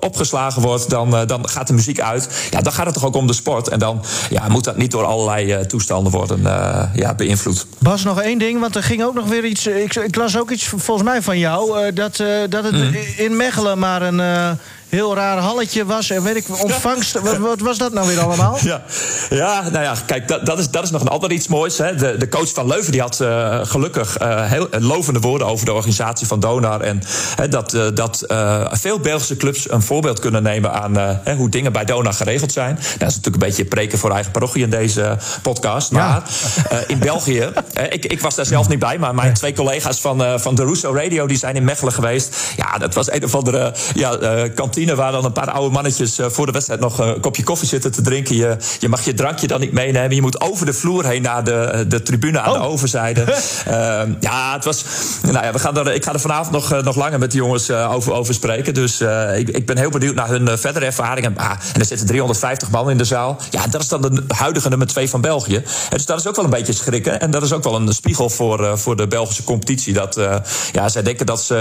[0.00, 2.28] opgeslagen wordt, dan, dan gaat de muziek uit.
[2.50, 3.68] Ja, dan gaat het toch ook om de sport.
[3.68, 6.42] En dan ja, moet dat niet door allerlei toestanden worden
[6.94, 7.66] ja, beïnvloed.
[7.78, 9.66] Bas, nog één ding, want er ging ook nog weer iets.
[9.66, 11.92] Ik, ik las ook iets volgens mij van jou.
[11.92, 12.16] dat,
[12.48, 12.94] dat het mhm.
[13.26, 14.58] In Mechelen maar een
[14.88, 16.10] heel raar halletje was.
[16.10, 17.20] En weet ik, ontvangst.
[17.20, 18.58] wat, wat, was dat nou weer allemaal?
[18.62, 18.82] Ja,
[19.30, 21.78] ja nou ja, kijk, dat, dat, is, dat is nog een ander iets moois.
[21.78, 21.94] Hè.
[21.94, 25.72] De, de coach van Leuven die had uh, gelukkig uh, heel lovende woorden over de
[25.72, 26.80] organisatie van Donar.
[26.80, 27.00] En
[27.50, 28.24] dat, uh, dat
[28.70, 32.74] veel Belgische clubs een voorbeeld kunnen nemen aan hoe dingen bij Donar geregeld zijn.
[32.74, 35.90] Dat is natuurlijk een beetje preken voor eigen parochie in deze podcast.
[35.90, 36.22] Maar
[36.70, 36.78] ja.
[36.86, 37.52] in België,
[37.88, 40.94] ik, ik was daar zelf niet bij, maar mijn twee collega's van, van de Russo
[40.94, 42.36] Radio die zijn in Mechelen geweest.
[42.56, 46.26] Ja, dat was een of andere ja, kantine waar dan een paar oude mannetjes eh,
[46.28, 48.36] voor de wedstrijd nog een kopje koffie zitten te drinken.
[48.36, 50.14] Je, je mag je drankje dan niet meenemen.
[50.14, 52.64] Je moet over de vloer heen naar de, eh, de tribune aan de oh.
[52.64, 53.24] overzijde.
[53.66, 54.84] Ehm, ja, het was.
[55.22, 57.36] Nou ja, we gaan er, ik ga er vanavond nog, eh, nog langer met de
[57.36, 58.74] jongens over, over spreken.
[58.74, 59.00] Dus
[59.36, 61.36] ik, ik ben heel benieuwd naar hun verdere ervaringen.
[61.36, 63.36] Ah, en er zitten 350 man in de zaal.
[63.50, 65.62] Ja, dat is dan de huidige nummer 2 van België.
[65.88, 67.20] Dus dat is ook wel een beetje schrikken.
[67.20, 69.92] En dat is ook wel een spiegel voor, voor de Belgische competitie.
[69.92, 70.20] Dat
[70.72, 71.54] ja, zij denken dat ze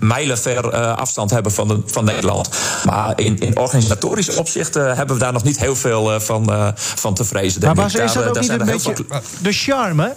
[0.00, 2.48] mijlenver afstand hebben van de, van de Nederland.
[2.84, 6.68] Maar in, in organisatorisch opzicht hebben we daar nog niet heel veel uh, van, uh,
[6.74, 7.60] van te vrezen.
[7.64, 8.94] Maar was, is dat ook niet een beetje
[9.42, 10.14] de charme?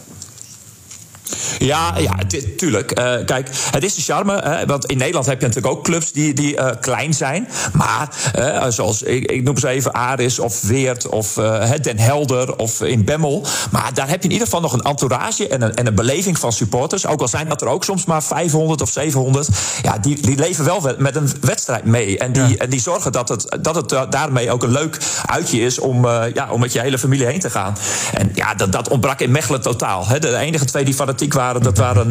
[1.60, 2.16] Ja, ja
[2.58, 3.00] tuurlijk.
[3.00, 4.40] Uh, kijk, het is de charme.
[4.44, 7.48] Hè, want in Nederland heb je natuurlijk ook clubs die, die uh, klein zijn.
[7.74, 11.34] Maar uh, zoals, ik, ik, noem ze even Aris of Weert of
[11.82, 13.46] Den Helder of in Bemmel.
[13.72, 16.40] Maar daar heb je in ieder geval nog een entourage en een, en een beleving
[16.40, 17.08] van supporters.
[17.08, 19.50] Ook al zijn dat er ook soms maar 500 of 700.
[19.82, 22.18] Ja, die, die leven wel met een wedstrijd mee.
[22.18, 25.80] En die, en die zorgen dat het, dat het daarmee ook een leuk uitje is
[25.80, 27.78] om, ja, om met je hele familie heen te gaan.
[28.14, 30.08] En ja, dat, dat ontbrak in Mechelen totaal.
[30.08, 30.20] Hè.
[30.20, 32.10] De enige twee die fanatiek waren, dat waren,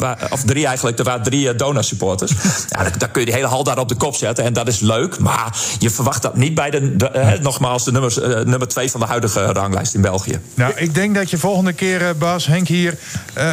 [0.00, 2.32] uh, of drie eigenlijk, er waren drie uh, Dona-supporters.
[2.68, 4.80] Ja, dan, kun je die hele hal daar op de kop zetten en dat is
[4.80, 5.18] leuk.
[5.18, 9.00] Maar je verwacht dat niet bij de, de nogmaals, de nummers, uh, nummer twee van
[9.00, 10.40] de huidige ranglijst in België.
[10.54, 12.98] Nou, ik denk dat je volgende keer, Bas, Henk hier,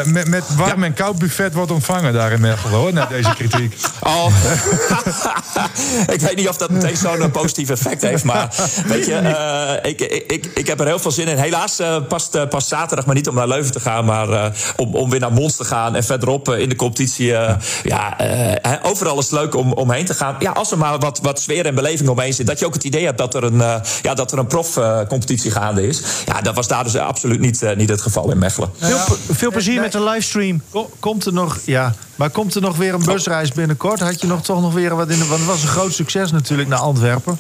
[0.06, 3.76] met, met warm en koud buffet wordt ontvangen daar in Mechelen, hoor, na deze kritiek.
[4.04, 4.26] Oh,
[6.16, 10.46] ik weet niet of dat meteen zo'n positief effect heeft, maar weet je, ik, ik,
[10.54, 11.38] ik, heb er heel veel zin in.
[11.38, 15.20] Helaas past, past zaterdag maar niet om naar Leuven te gaan, maar om, om weer
[15.20, 17.28] naar Mons te gaan en verderop eh, in de competitie.
[17.28, 18.22] Uh, ja,
[18.66, 20.36] uh, overal is het leuk om, om heen te gaan.
[20.40, 22.48] Ja, als er maar wat, wat sfeer en beleving omheen zit.
[22.48, 25.52] Dat je ook het idee hebt dat er een, uh, ja, dat er een profcompetitie
[25.52, 26.02] gaande is.
[26.26, 28.72] Ja, dat was daar dus absoluut niet, niet het geval in Mechelen.
[28.78, 30.62] Veel, veel plezier met de livestream.
[31.00, 34.00] Komt er nog, ja, maar komt er nog weer een busreis binnenkort?
[34.00, 35.26] Had je nog toch nog weer wat in de.
[35.26, 37.40] Want het was een groot succes natuurlijk naar Antwerpen.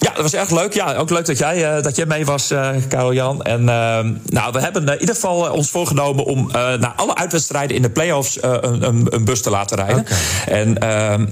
[0.00, 0.72] Ja, dat was erg leuk.
[0.72, 3.42] Ja, ook leuk dat jij, uh, dat jij mee was, uh, Karel Jan.
[3.42, 3.66] En uh,
[4.24, 8.42] nou, we hebben in ieder geval ons voorgenomen om naar alle uitwedstrijden in de play-offs
[8.42, 9.98] een, een, een, bus te laten rijden.
[9.98, 10.18] Okay.
[10.46, 10.72] En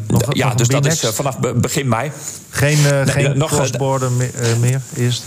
[0.07, 2.11] nog, ja, nog dus dat is vanaf begin mei.
[2.51, 4.11] Geen, nee, geen crossborder
[4.61, 5.23] meer eerst?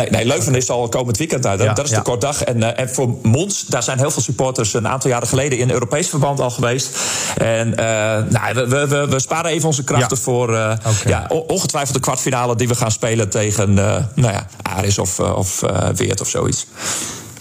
[0.00, 1.76] Nee, Nee, Leuven is al komend weekend uit.
[1.76, 2.42] dat is de kort dag.
[2.42, 5.70] En, uh, en voor Mons, daar zijn heel veel supporters een aantal jaren geleden in
[5.70, 6.98] Europees verband al geweest.
[7.36, 10.72] En uh, nou, we, we, we, sparen even onze krachten voor uh,
[11.04, 15.60] ja, ongetwijfeld de kwartfinale die we gaan spelen tegen nou ja, Aris of, of
[15.94, 16.66] Weert of zoiets.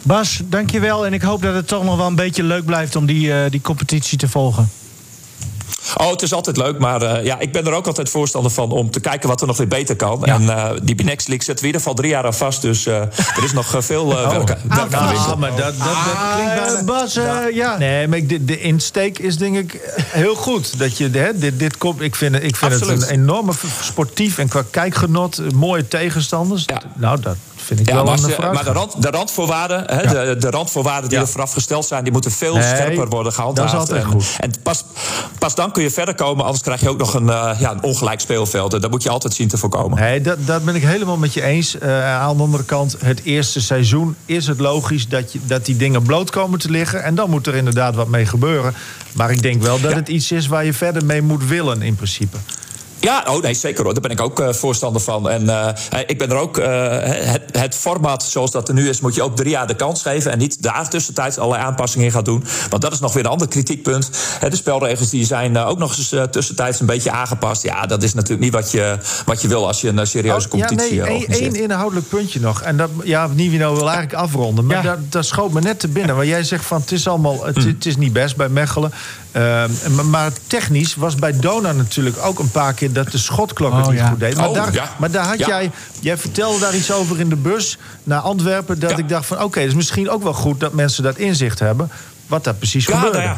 [0.01, 1.05] Bas, dankjewel.
[1.05, 3.61] En ik hoop dat het toch nog wel een beetje leuk blijft om die, die
[3.61, 4.69] competitie te volgen.
[5.97, 6.80] Oh, het is altijd leuk.
[6.80, 9.47] Maar uh, ja, ik ben er ook altijd voorstander van om te kijken wat er
[9.47, 10.21] nog weer beter kan.
[10.23, 10.34] Ja.
[10.34, 12.62] En uh, die Binex League zetten we in ieder geval drie jaar aan vast.
[12.62, 14.30] Dus uh, er is nog veel oh.
[14.30, 15.32] werk, werk aan de winkel.
[15.32, 16.84] Ah, maar dat, dat, dat ah, klinkt bijna...
[16.84, 17.13] Bas,
[17.54, 17.78] ja.
[17.78, 20.80] Nee, maar de, de insteek is denk ik heel goed.
[20.80, 24.47] Dat je, hè, dit, dit komt, ik vind, ik vind het een enorme sportief en
[24.47, 26.63] qua kijkgenot mooie tegenstanders.
[26.65, 26.82] Ja.
[26.95, 28.54] Nou, dat vind ik Ja, wel maar, ze- vooruitgang.
[28.54, 31.23] maar de, rand, de randvoorwaarden, hè, de, de randvoorwaarden die Ja.
[31.23, 33.71] er vooraf gesteld zijn, die moeten veel Nee, scherper worden gehandhaafd.
[33.71, 34.36] dat is altijd en, goed.
[34.39, 34.84] En pas,
[35.39, 37.83] pas dan kun je verder komen, anders krijg je ook nog een, eh, ja, een
[37.83, 38.73] ongelijk speelveld.
[38.73, 39.99] En dat moet je altijd zien te voorkomen.
[39.99, 41.77] Nee, dat, dat ben ik helemaal met je eens.
[41.77, 45.75] Eh, aan de andere kant, het eerste seizoen is het logisch dat, je, dat die
[45.75, 47.03] dingen bloot komen te liggen.
[47.03, 48.73] En dan moet er inderdaad wat mee gebeuren.
[49.13, 49.97] Maar ik denk wel dat Ja.
[49.97, 52.37] het iets is waar je verder mee moet willen in principe.
[53.01, 53.93] Ja, oh nee, zeker hoor.
[53.93, 55.29] Daar ben ik ook eh, voorstander van.
[55.29, 56.57] En eh, ik ben er ook.
[56.57, 56.67] eh,
[57.31, 60.01] het, het format zoals dat er nu is, moet je ook drie jaar de kans
[60.01, 60.31] geven.
[60.31, 62.43] En niet daar tussentijds allerlei aanpassingen in gaan doen.
[62.69, 64.09] Want dat is nog weer een ander kritiekpunt.
[64.49, 67.63] De spelregels die zijn eh, ook nog eens eh, tussentijds een beetje aangepast.
[67.63, 70.47] Ja, dat is natuurlijk niet wat je, wat je wil als je een eh, serieuze
[70.47, 71.53] competitie Oh, ja, eh, nee, organiseert.
[71.55, 72.62] één inhoudelijk puntje nog.
[72.62, 74.65] En dat, ja, Nivino wil eigenlijk afronden.
[74.65, 74.95] Maar Ja.
[74.95, 76.15] dat, dat schoot me net te binnen.
[76.15, 77.67] Waar jij zegt van het is allemaal, het, Hmm.
[77.67, 78.91] het is niet best bij Mechelen.
[79.31, 83.73] Ehm, maar, maar technisch was bij Dona natuurlijk ook een paar keer dat de schotklok
[83.73, 84.08] het Oh, niet ja.
[84.08, 84.36] goed deed.
[84.36, 84.89] Maar, Oh, daar, ja.
[84.97, 85.47] maar daar had Ja.
[85.47, 88.80] jij, jij vertelde daar iets over in de bus naar Antwerpen.
[88.80, 88.97] Dat Ja.
[88.97, 91.89] ik dacht van oké, het is misschien ook wel goed dat mensen dat inzicht hebben.
[92.28, 93.17] Wat daar precies Ja, gebeurde.
[93.17, 93.38] nou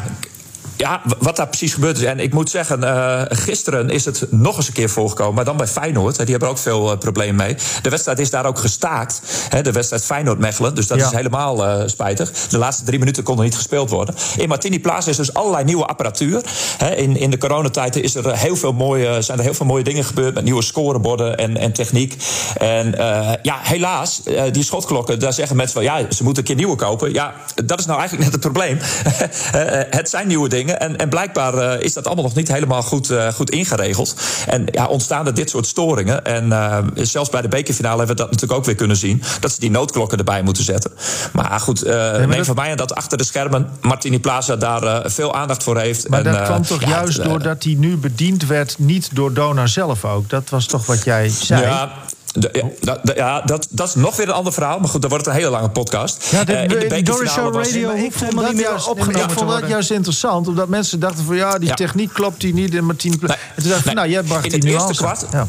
[0.81, 1.01] ja.
[1.19, 2.03] Wat daar precies gebeurd is.
[2.03, 5.33] En ik moet zeggen, eh, gisteren is het nog eens een keer voorgekomen.
[5.33, 6.15] Maar dan bij Feyenoord.
[6.17, 7.55] Die hebben er ook veel eh, problemen mee.
[7.81, 9.21] De wedstrijd is daar ook gestaakt.
[9.49, 10.75] Hè, de wedstrijd Feyenoord-Mechelen.
[10.75, 11.05] Dus dat Ja.
[11.05, 12.31] is helemaal eh, spijtig.
[12.31, 14.15] De laatste drie minuten konden niet gespeeld worden.
[14.37, 16.41] In Martini Plaza is dus allerlei nieuwe apparatuur.
[16.77, 19.83] Hè, in, in de coronatijd is er heel veel mooie, zijn er heel veel mooie
[19.83, 20.33] dingen gebeurd.
[20.33, 22.15] Met nieuwe scoreborden en, en techniek.
[22.57, 22.91] En
[23.41, 25.83] ja, helaas, die schotklokken, daar zeggen mensen van...
[25.83, 27.13] ja, ze moeten een keer nieuwe kopen.
[27.13, 27.33] Ja,
[27.65, 28.77] dat is nou eigenlijk net het probleem.
[29.99, 30.70] Het zijn nieuwe dingen.
[30.79, 34.15] En, en blijkbaar eh, is dat allemaal nog niet helemaal goed, eh, goed ingeregeld.
[34.47, 36.25] En ja, ontstaan er dit soort storingen.
[36.25, 39.23] En eh, zelfs bij de bekerfinale hebben we dat natuurlijk ook weer kunnen zien.
[39.39, 40.91] Dat ze die noodklokken erbij moeten zetten.
[41.33, 43.69] Maar goed, eh neem dat- van mij aan dat achter de schermen...
[43.81, 46.09] Martini Plaza daar veel aandacht voor heeft.
[46.09, 49.67] Maar En, dat kwam toch ja, juist doordat hij nu bediend werd, niet door Dona
[49.67, 50.29] zelf ook.
[50.29, 51.61] Dat was toch wat jij zei.
[51.61, 51.91] Ja,
[52.33, 54.79] de- ja, dat, dat- ja, dat, dat is nog weer een ander verhaal.
[54.79, 56.27] Maar goed, dan wordt het een hele lange podcast.
[56.31, 58.61] Ja, dit- Eh, in de Doris Show was- Radio Maar hoeft vond helemaal dat niet
[58.61, 61.73] meer juist- opgenomen Ik vond dat juist interessant, omdat mensen dachten van ja, die Ja.
[61.75, 62.69] techniek klopt die niet.
[62.69, 63.37] Pla- Nee.
[63.55, 63.93] En toen dacht ik van, Nee.
[63.95, 65.25] nou, jij bracht In die het eerste nuance.
[65.27, 65.47] kwart- Ja.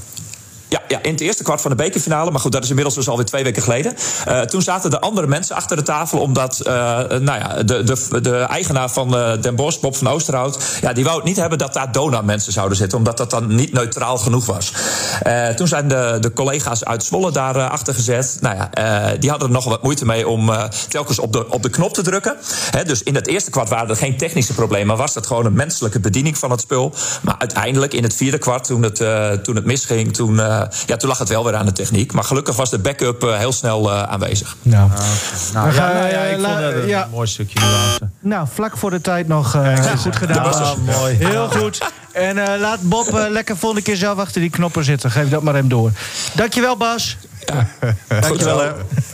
[0.73, 2.31] Ja, ja, in het eerste kwart van de bekerfinale.
[2.31, 3.95] Maar goed, dat is inmiddels dus alweer twee weken geleden.
[4.25, 6.19] Eh, toen zaten er andere mensen achter de tafel.
[6.19, 6.73] Omdat eh,
[7.09, 10.79] nou ja, de, de, de eigenaar van eh, Den Bosch, Bob van Oosterhout...
[10.81, 12.99] Ja, die wou het niet hebben dat daar Dona-mensen zouden zitten.
[12.99, 14.73] Omdat dat dan niet neutraal genoeg was.
[15.57, 18.39] Toen zijn de, de collega's uit Zwolle daar achter gezet.
[18.41, 18.71] Nou ja,
[19.17, 20.51] die hadden er nog wat moeite mee om
[20.89, 22.37] telkens op de, op de knop te drukken.
[22.87, 24.97] Dus in het eerste kwart waren er geen technische problemen.
[24.97, 26.95] Was dat gewoon een menselijke bediening van het spul.
[27.23, 28.97] Maar uiteindelijk in het vierde kwart, toen het,
[29.45, 30.15] toen het misging...
[30.15, 30.41] Toen,
[30.87, 32.13] ja, toen lag het wel weer aan de techniek.
[32.13, 34.57] Maar gelukkig was de backup eh, heel snel eh, aanwezig.
[34.63, 34.91] Nou,
[35.53, 37.09] Nou, We ja, gaan, nou ja, ik eh, vond dat een ja.
[37.13, 37.59] mooi stukje
[38.21, 40.53] nou, vlak voor de tijd nog eh, goed gedaan.
[40.53, 41.15] Ja, mooi.
[41.15, 41.81] Heel goed.
[42.13, 45.11] En eh, laat Bob eh, lekker volgende keer zelf achter die knoppen zitten.
[45.11, 45.91] Geef dat maar hem door.
[46.35, 47.17] Dankjewel, Bas.
[48.21, 48.71] Dankjewel, hè.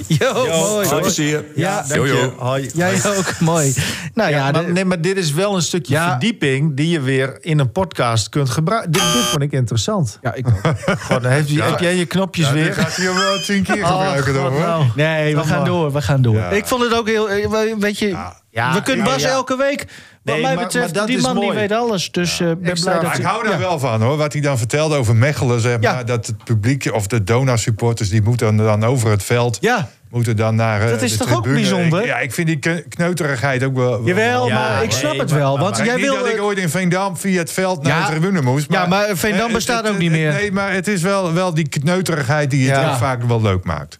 [0.06, 0.86] Jo, mooi.
[0.86, 1.44] Veel plezier.
[1.54, 2.32] Ja, Dank je.
[2.38, 2.70] Hoi.
[2.74, 3.40] Jij ook.
[3.40, 3.74] Mooi.
[4.14, 6.10] Nou ja, Ja, maar, nee, maar dit is wel een stukje Ja.
[6.10, 8.92] verdieping die je weer in een podcast kunt gebruiken.
[8.92, 10.18] Dit, dit vond ik interessant.
[10.22, 10.60] ja, ik ook.
[11.00, 12.74] Gewoon, dan heeft, heb jij je knopjes Ja, weer?
[12.74, 14.60] gaat hij wel tien keer Oh, gebruiken dan, God, hoor.
[14.60, 14.84] nou.
[14.94, 15.92] Nee, we Dan gaan door.
[15.92, 16.34] We gaan door.
[16.36, 16.48] Ja.
[16.50, 17.30] Ik vond het ook heel...
[17.30, 18.16] eh, Weet je,
[18.58, 19.28] Ja, we kunnen ja, Bas ja.
[19.28, 19.86] elke week...
[20.22, 22.10] Wat Nee, mij maar- betreft, maar dat die is man die weet alles.
[22.10, 23.58] Dus eh ben blij dat ik hou daar ja.
[23.58, 24.16] wel van hoor.
[24.16, 25.92] Wat hij dan vertelde over Mechelen, zeg Ja.
[25.92, 26.04] maar.
[26.06, 29.58] Dat het publiek of de Dona-supporters, die moeten dan over het veld.
[29.60, 32.00] Ja, Moeten dan naar eh, Dat is toch ook bijzonder?
[32.00, 33.90] Ik- ja, ik vind die kne- kneuterigheid ook wel...
[33.90, 35.52] wel- jawel, Ja, maar ik nee, snap het maar- wel.
[35.54, 36.18] maar- Want Maar jij niet wil...
[36.18, 38.04] dat ik ooit in Veendam via het veld naar Ja.
[38.06, 38.66] de tribune moest.
[38.72, 40.32] Ja, maar Veendam bestaat het- ook niet meer.
[40.32, 42.90] Nee, maar het is wel, wel die kneuterigheid die het Ja.
[42.90, 43.98] ook vaak wel leuk maakt.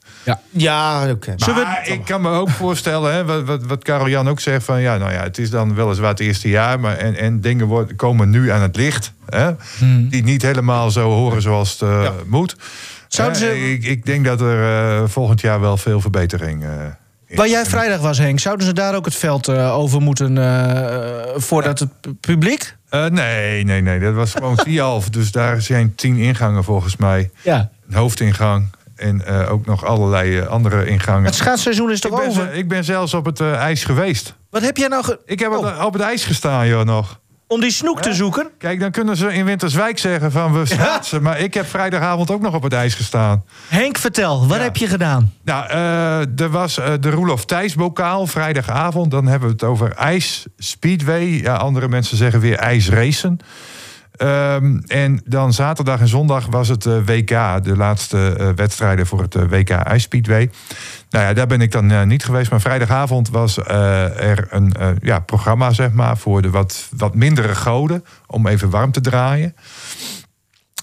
[0.50, 1.32] Ja, oké.
[1.36, 4.40] Zullen we- Maar ik kan me ook voorstellen, hè, wat, wat, wat Karel Jan ook
[4.40, 7.40] zegt, van ja, nou ja, het is dan weliswaar het eerste jaar, maar en, en
[7.40, 10.08] dingen worden, komen nu aan het licht, hè, Hmm.
[10.08, 12.56] die niet helemaal zo horen zoals het eh, moet.
[13.08, 14.62] Zouden Hè, ze- ik, ik denk dat er
[15.02, 16.70] eh, volgend jaar wel veel verbetering uh,
[17.34, 21.26] Waar jij vrijdag was, Henk, zouden ze daar ook het veld eh, over moeten eh,
[21.36, 22.76] voordat het pu- publiek?
[22.88, 27.30] Eh, nee, nee, nee, dat was gewoon Tialf, dus daar zijn tien ingangen volgens mij.
[27.42, 27.70] Ja.
[27.88, 28.66] Een hoofdingang
[28.96, 31.24] en eh, ook nog allerlei eh, andere ingangen.
[31.24, 32.52] Het schaatsseizoen is ik, toch ben, over?
[32.54, 34.34] ik ben zelfs op het eh, ijs geweest.
[34.50, 37.20] Wat heb jij nou ge- Ik heb Oh, op het ijs gestaan, joh, nog.
[37.48, 38.48] Om die snoek te zoeken?
[38.58, 41.22] Kijk, dan kunnen ze in Winterswijk zeggen van we schaatsen.
[41.22, 43.44] Maar ik heb vrijdagavond ook nog op het ijs gestaan.
[43.68, 44.62] Henk, vertel, wat Ja.
[44.62, 45.32] heb je gedaan?
[45.44, 49.11] Nou, eh, er was eh, de Roelof Thijs bokaal vrijdagavond.
[49.11, 51.24] Dan hebben we het over ijs speedway.
[51.26, 53.38] Ja, andere mensen zeggen weer ijsracen.
[54.18, 59.20] Ehm, en dan zaterdag en zondag was het eh, WK, de laatste eh, wedstrijden voor
[59.20, 60.50] het eh, WK ijsspeedway.
[61.11, 62.50] Nou ja, daar ben ik dan niet geweest.
[62.50, 68.04] Maar vrijdagavond was er een ja, programma, zeg maar, voor de wat, wat mindere goden.
[68.26, 69.54] Om even warm te draaien.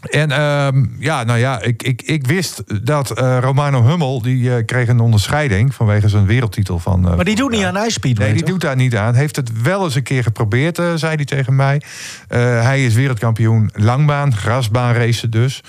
[0.09, 4.21] En ehm, ja, nou ja, ik, ik, ik wist dat eh, Romano Hummel...
[4.21, 7.01] die eh, kreeg een onderscheiding vanwege zijn wereldtitel van...
[7.01, 9.13] maar die doet niet aan ijspeed, Nee, die doet daar niet aan.
[9.13, 11.81] Heeft het wel eens een keer geprobeerd, zei hij tegen mij.
[12.27, 15.63] hij is wereldkampioen langbaan, grasbaan racen dus.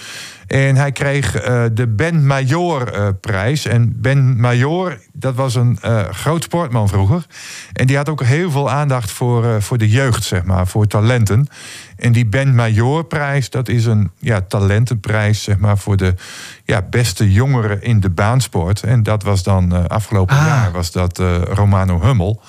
[0.46, 3.66] En hij kreeg uh, de Ben Major uh, prijs.
[3.66, 7.26] En Ben Major, dat was een uh, groot sportman vroeger.
[7.72, 11.48] En die had ook heel veel aandacht voor, voor de jeugd, zeg maar, voor talenten.
[11.96, 16.14] En die Ben Major prijs, dat is een ja, talentenprijs, zeg maar, voor de
[16.64, 18.82] ja, beste jongeren in de baansport.
[18.82, 20.46] En dat was dan afgelopen ah.
[20.46, 21.18] jaar was dat
[21.48, 22.42] Romano Hummel.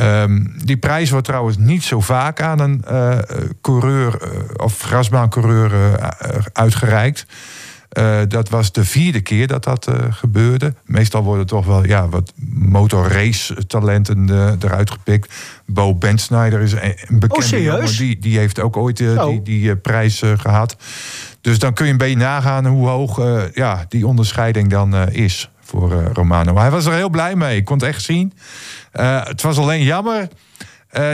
[0.00, 3.18] Um, die prijs wordt trouwens niet zo vaak aan een uh,
[3.60, 4.18] coureur
[4.56, 5.72] of grasbaancoureur
[7.92, 8.30] uh, uitgereikt.
[8.30, 10.74] dat was de vierde keer dat dat gebeurde.
[10.84, 14.28] Meestal worden toch wel ja, wat motorrace talenten
[14.60, 15.34] eruit gepikt.
[15.66, 17.86] Bo Bensnijder is een bekende oh.
[17.96, 20.76] Die, die heeft ook ooit die, die prijs gehad.
[21.40, 23.20] Dus dan kun je een beetje nagaan hoe hoog
[23.54, 26.52] ja, die onderscheiding dan is voor Romano.
[26.52, 27.56] Maar hij was er heel blij mee.
[27.56, 28.32] Ik kon het echt zien.
[28.92, 30.28] Het was alleen jammer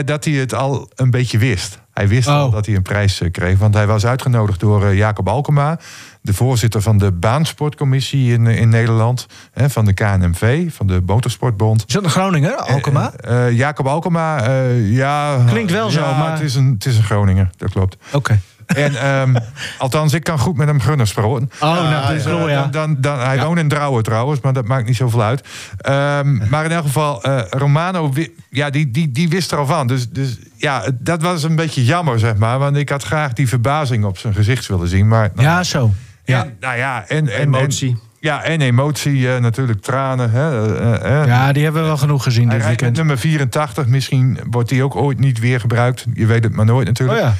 [0.05, 1.79] dat hij het al een beetje wist.
[1.95, 2.51] Hij wist al oh.
[2.51, 3.57] dat hij een prijs uh, kreeg.
[3.57, 5.79] Want hij was uitgenodigd door Jacob Alkema,
[6.21, 9.25] de voorzitter van de baansportcommissie in, in Nederland.
[9.51, 11.83] Hè, van de KNMV, van de Motorsportbond.
[11.87, 13.11] Is dat een Groninger, Alkema?
[13.49, 15.43] Jacob Alkema, ja.
[15.47, 16.31] Klinkt wel zo, maar.
[16.31, 17.97] Het is, een, het is een Groninger, dat klopt.
[18.11, 18.39] Oké.
[18.65, 19.35] En um,
[19.77, 21.23] althans, ik kan goed met hem gunnen spraken.
[21.25, 22.67] Oh, nou, dat is cool, ja.
[22.67, 25.47] Dan, dan, hij woont in Drouwen trouwens, maar dat maakt niet zoveel uit.
[25.89, 28.13] Um, maar in elk geval, uh, Romano,
[28.49, 29.87] ja, die, die, die wist er al van.
[29.87, 32.59] Dus, dus ja, dat was een beetje jammer, zeg maar.
[32.59, 35.07] Want ik had graag die verbazing op zijn gezicht willen zien.
[35.07, 35.93] Maar, nou, ja, zo.
[36.25, 36.43] Ja.
[36.43, 37.97] En, nou ja, en, en emotie.
[38.19, 40.31] ja, en emotie, uh, natuurlijk tranen.
[40.31, 40.67] Hè,
[41.01, 42.97] uh, ja, die hebben we wel genoeg gezien dit weekend.
[42.97, 46.05] Nummer 84, misschien wordt die ook ooit niet weer gebruikt.
[46.13, 47.19] Je weet het maar nooit natuurlijk.
[47.19, 47.33] Oh ja.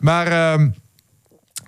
[0.00, 0.52] Maar.
[0.52, 0.74] Um,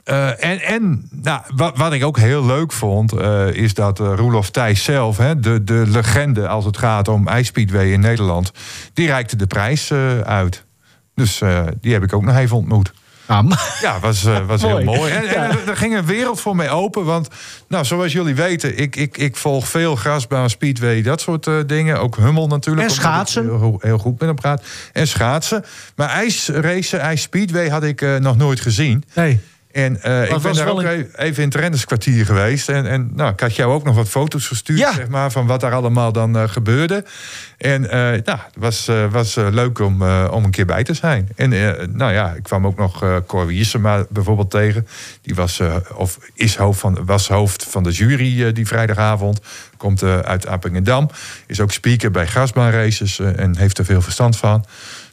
[0.05, 4.13] uh, en en nou, wat, wat, ik ook heel leuk vond, uh, is dat uh,
[4.17, 8.53] Roelof Thijs zelf, hè, de, de legende als het gaat om ijspeedway in Nederland,
[8.93, 10.65] die reikte de prijs uit.
[11.15, 11.43] Dus
[11.81, 12.93] die heb ik ook nog even ontmoet.
[13.81, 15.13] Ja, was, was heel mooi.
[15.13, 17.05] En, en er, ging een wereld voor mij open.
[17.05, 17.29] Want,
[17.69, 22.01] nou, zoals jullie weten, ik, ik, ik volg veel grasbaan, speedway, dat soort dingen.
[22.01, 22.89] Ook Hummel natuurlijk.
[22.89, 23.45] En schaatsen.
[23.45, 24.63] Heel, heel, goed met hem praat.
[24.93, 25.65] En schaatsen.
[25.97, 29.05] Maar ijsracen, ijsspeedway had ik nog nooit gezien.
[29.15, 29.41] Nee.
[29.73, 31.11] En uh, ik ben daar ook een...
[31.17, 32.69] even in het rennerskwartier geweest.
[32.69, 34.93] En, en nou, ik had jou ook nog wat foto's gestuurd ja.
[34.93, 37.05] zeg maar, van wat daar allemaal dan uh, gebeurde.
[37.59, 41.29] En uh, nou, het was, was leuk om, om een keer bij te zijn.
[41.37, 41.51] En
[41.93, 44.87] nou ja, ik kwam ook nog uh, Wiersema bijvoorbeeld tegen.
[45.23, 45.61] Die was,
[45.95, 49.41] of is hoofd van, was hoofd van de jury die vrijdagavond.
[49.77, 51.11] Komt uit Appingedam.
[51.47, 54.65] Is ook speaker bij grasbaanraces en heeft er veel verstand van.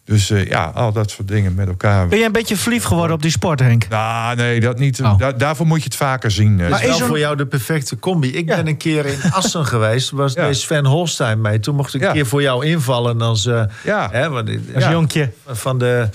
[0.10, 2.07] Dus uh, ja, al dat soort dingen met elkaar.
[2.07, 3.88] Ben je een beetje verliefd geworden op die sport, Henk?
[3.89, 5.01] Nou, nee, dat niet.
[5.01, 5.18] Oh.
[5.18, 6.55] Da daarvoor moet je het vaker zien.
[6.55, 8.32] Maar is wel voor jou de perfecte combi.
[8.38, 8.55] Ik ja.
[8.55, 10.12] ben een keer in Assen geweest.
[10.12, 10.53] Was ja.
[10.53, 11.60] Sven Holstein mee.
[11.60, 14.10] Toen mocht ik een keer voor jou invallen als, uh, ja.
[14.12, 15.32] Hè, want, als jonkje.
[15.45, 16.10] Van de...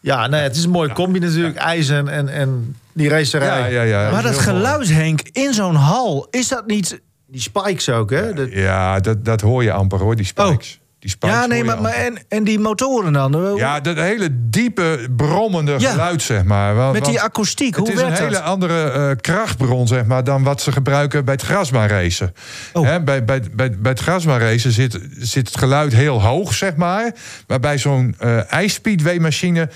[0.00, 1.56] Ja, nee, het is een mooie combi natuurlijk.
[1.56, 3.72] IJzer en, en die racerij.
[3.72, 4.10] Ja, ja, ja.
[4.10, 7.00] Maar dat geluid, Henk, in zo'n hal, is dat niet...
[7.26, 8.28] Die spikes ook, hè?
[8.50, 10.78] Ja, dat, dat hoor je amper hoor, die spikes.
[10.80, 10.85] Oh
[11.18, 13.54] ja, nee, maar, maar en, en die motoren dan?
[13.56, 16.74] Ja, dat hele diepe, brommende geluid, zeg maar.
[16.74, 18.10] Want, Met die akoestiek, hoe werkt dat?
[18.10, 21.42] Het is een hele andere uh, krachtbron, zeg maar, dan wat ze gebruiken bij het
[21.42, 22.34] grasbaanracen.
[22.72, 22.82] Oh.
[22.82, 27.14] Bij, bij, bij, bij het grasbaanracen zit, zit het geluid heel hoog, zeg maar.
[27.46, 29.68] Maar bij zo'n uh, ijsspeedway-machine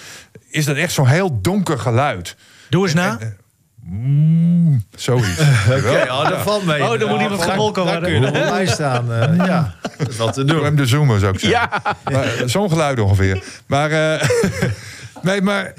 [0.49, 2.37] is dat echt zo'n heel donker geluid.
[2.69, 3.19] Doe eens na.
[3.85, 5.41] Mm, zoiets.
[5.69, 6.83] Oké, okay, oh, dat valt mee.
[6.83, 8.03] Oh, dan moet iemand gemolken worden.
[8.03, 9.09] Daar kun je nog bij staan.
[9.11, 10.65] Uh, ja, dat is wat te doen.
[10.65, 11.71] hem de zoomen, zou ik zeggen.
[12.05, 12.47] Ja.
[12.47, 13.43] Zo'n geluid ongeveer.
[13.67, 13.91] Maar...
[13.91, 14.23] Uh,
[15.23, 15.73] nee, maar...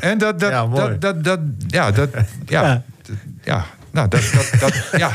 [0.00, 0.40] en dat...
[0.40, 2.08] dat, ja, dat, dat, dat, ja, dat...
[2.46, 2.82] Ja,
[3.42, 3.64] ja.
[3.92, 5.10] Nou, dat, dat, dat ja.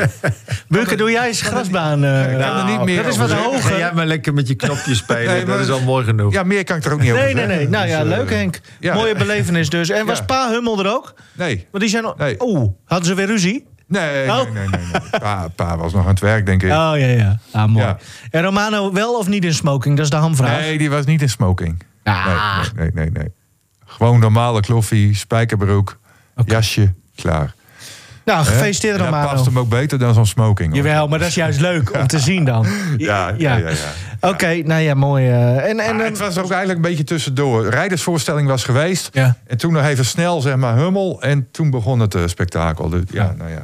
[0.95, 2.03] Doe jij eens grasbaan?
[2.03, 3.61] Uh, nou, niet meer dat is wat hoger.
[3.61, 5.33] Ga jij maar lekker met je knopjes spelen.
[5.33, 6.33] Nee, dat is al mooi genoeg.
[6.33, 7.69] Ja, meer kan ik er ook niet over Nee, nee, nee.
[7.69, 8.59] Nou ja, dus, leuk Henk.
[8.79, 8.93] Ja.
[8.93, 9.89] Mooie belevenis dus.
[9.89, 11.13] En was Pa Hummel er ook?
[11.33, 11.67] Nee.
[11.71, 12.13] Want die zijn...
[12.17, 12.35] Nee.
[12.39, 13.65] Oeh, hadden ze weer ruzie?
[13.87, 14.35] Nee, oh.
[14.35, 16.69] nee, nee, nee, Pa, pa, was nog aan het werk, denk ik.
[16.69, 17.39] Oh ja, ja.
[17.51, 17.85] Ah, mooi.
[17.85, 17.97] Ja.
[18.29, 19.95] En Romano wel of niet in smoking?
[19.95, 20.59] Dat is de hamvraag.
[20.59, 21.83] Nee, die was niet in smoking.
[22.03, 22.57] Ah.
[22.57, 23.33] Nee, nee, nee, nee.
[23.85, 25.99] Gewoon normale kloffie, spijkerbroek,
[26.35, 26.55] okay.
[26.55, 27.53] jasje, klaar.
[28.27, 29.21] Nou, gefeliciteerd Romano.
[29.21, 30.75] Dat past hem ook beter dan zo'n smoking.
[30.75, 32.65] Jawel, maar dat is juist leuk om te zien dan.
[32.97, 33.69] Ja, ja, ja.
[33.69, 33.75] ja,
[34.21, 35.27] Oké, okay, nou ja, mooi.
[35.27, 37.69] Uh, en, en, het was ook eigenlijk een beetje tussendoor.
[37.69, 39.09] Rijdersvoorstelling was geweest.
[39.11, 39.37] Ja.
[39.47, 41.21] En toen nog even snel, zeg maar, Hummel.
[41.21, 42.89] En toen begon het uh, spektakel.
[42.89, 43.63] Dus, ja, nou ja.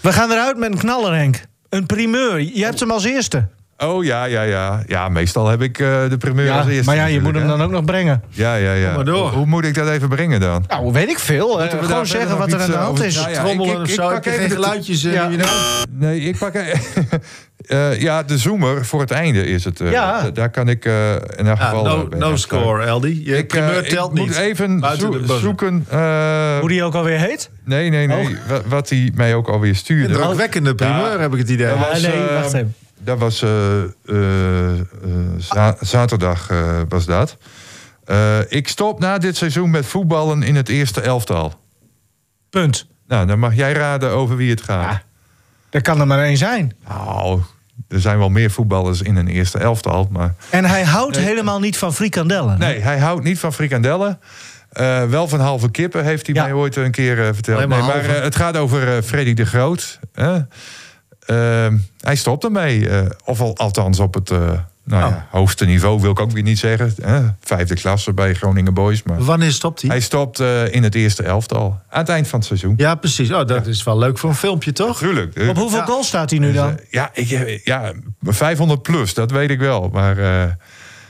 [0.00, 1.44] We gaan eruit met een knaller, Henk.
[1.68, 2.40] Een primeur.
[2.40, 3.48] Je hebt hem als eerste.
[3.78, 4.82] Oh ja, ja, ja.
[4.86, 6.84] Ja, meestal heb ik uh, de primeur ja, als eerste.
[6.84, 8.22] Maar ja, je moet hem dan ook nog brengen.
[8.28, 8.94] Ja, ja, ja.
[8.94, 9.30] maar door.
[9.30, 10.64] Hoe moet ik dat even brengen dan?
[10.68, 11.62] Nou, weet ik veel.
[11.62, 13.16] Uh, gewoon zeggen wat er aan de hand is.
[13.16, 14.10] Nou ja, Trommelen of zo.
[14.10, 15.02] Ik, ik, geen geluidjes.
[15.02, 15.12] Ja.
[15.12, 15.48] You know?
[15.90, 16.54] Nee, ik pak...
[16.54, 19.80] Uh, ja, de zoomer voor het einde is het.
[19.80, 20.30] Uh, ja.
[20.30, 21.84] Daar kan ik uh, in elk geval...
[21.84, 23.24] no, no score, Eldi.
[23.24, 24.26] Je ik, primeur telt ik niet.
[24.26, 24.82] moet even
[25.26, 25.86] zo zoeken...
[26.60, 27.50] Hoe die ook alweer heet?
[27.64, 28.26] Nee, nee, nee.
[28.26, 28.56] Oh.
[28.66, 30.14] Wat hij mij ook alweer stuurde.
[30.14, 31.66] Een drukwekkende primeur, heb ik het idee.
[31.66, 32.74] Nee, wacht even.
[33.04, 33.44] Dat was
[35.38, 36.48] za zaterdag
[36.88, 37.36] was dat.
[38.48, 41.60] ik stop na dit seizoen met voetballen in het eerste elftal.
[42.50, 42.86] Punt.
[43.06, 44.90] Nou, dan mag jij raden over wie het gaat.
[44.90, 45.02] Ja.
[45.70, 46.72] Er kan er maar één zijn.
[46.88, 47.40] Nou,
[47.88, 50.08] er zijn wel meer voetballers in een eerste elftal.
[50.10, 50.34] Maar...
[50.50, 51.24] En hij houdt nee.
[51.24, 52.58] helemaal niet van frikandellen.
[52.58, 54.20] Nee, hij houdt niet van frikandellen.
[54.80, 56.42] Uh, wel van halve kippen, heeft hij ja.
[56.42, 57.58] mij ooit een keer uh, verteld.
[57.58, 59.98] Nee, maar uh, het gaat over Freddy de Groot.
[62.00, 62.88] Hij stopt ermee.
[63.24, 64.30] of al, althans op het
[64.84, 65.10] nou, oh.
[65.10, 66.94] ja, hoogste niveau wil ik ook weer niet zeggen.
[67.02, 67.20] Hè?
[67.40, 69.02] Vijfde klasse bij Groningen Boys.
[69.02, 69.90] Maar Wanneer stopt hij?
[69.90, 71.80] Hij stopt uh, in het eerste elftal.
[71.88, 72.74] Aan het eind van het seizoen.
[72.76, 73.30] Ja, precies.
[73.30, 73.70] Oh, dat ja.
[73.70, 74.98] is wel leuk voor een filmpje, toch?
[74.98, 75.48] Tuurlijk.
[75.48, 75.84] Op hoeveel ja.
[75.84, 76.74] goals staat hij nu dan?
[76.74, 79.88] Dus, uh, ja, ik, ja, 500 plus, dat weet ik wel.
[79.92, 80.18] Maar...
[80.18, 80.44] Uh,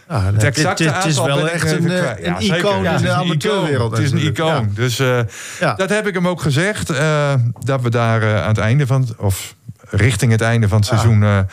[0.07, 3.13] Ah, het exacte het, het is wel echt een, een ja, icoon ja, in de
[3.13, 3.91] amateurwereld.
[3.97, 4.71] Het is een icoon.
[4.75, 5.19] Dus uh,
[5.61, 5.75] ja.
[5.75, 6.91] dat heb ik hem ook gezegd.
[6.91, 9.09] Uh, dat we daar uh, aan het einde van...
[9.17, 9.55] of
[9.97, 11.47] richting het einde van het seizoen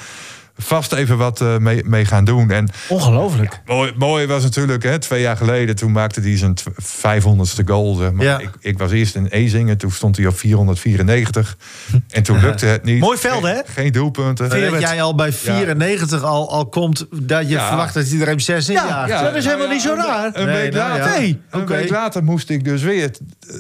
[0.64, 2.52] vast even wat uh, mee, mee, gaan doen.
[2.52, 3.62] En, Ongelooflijk.
[3.66, 7.96] Ja, mooi, mooi, was natuurlijk, hè, twee jaar geleden, toen maakte hij zijn 500ste goal.
[7.96, 8.26] Zeg maar.
[8.26, 8.40] ja.
[8.40, 11.58] ik, ik, was eerst in Ezingen, toen stond hij op 494.
[12.10, 13.00] En toen lukte het niet.
[13.00, 13.60] Mooi veld, hè?
[13.66, 14.50] Geen doelpunten.
[14.50, 18.42] Dat jij al bij 94 al, al komt, dat je verwacht dat hij er even
[18.42, 20.30] 6 in ja, ja, dat is helemaal niet zo raar.
[20.34, 21.42] Een, nee, week, nou, later, nee.
[21.50, 21.78] een okay.
[21.78, 23.12] week later moest ik dus weer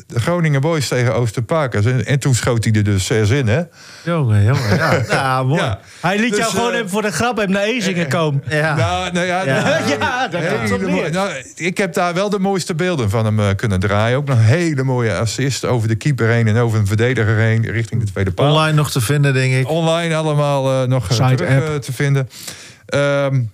[0.07, 1.85] de Groningen Boys tegen Oosterparkers.
[1.85, 3.61] En, en toen schoot hij er dus 6 in, hè?
[4.03, 4.75] Jongen, jongen.
[4.75, 5.77] Ja, nou, mooi.
[6.01, 8.43] Hij liet dus, jou gewoon uh, even voor de grap hem naar Ezingen komen.
[8.49, 9.79] Ja, nou, nou ja, ja.
[9.87, 11.09] ja dat ja.
[11.09, 14.17] Nou, ik heb daar wel de mooiste beelden van hem uh, kunnen draaien.
[14.17, 17.71] Ook nog een hele mooie assist over de keeper heen en over een verdediger heen
[17.71, 18.49] richting de tweede paal.
[18.49, 19.69] Online nog te vinden, denk ik.
[19.69, 22.29] Online allemaal uh, nog terug, te vinden.
[22.93, 23.51] Um,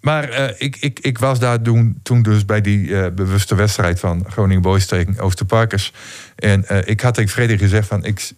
[0.00, 4.00] maar uh, ik, ik, ik was daar toen, toen dus bij die uh, bewuste wedstrijd
[4.00, 5.92] van Groningen Boys tegen Oosterparkers.
[6.36, 8.30] En uh, ik had tegen Freddy gezegd van ik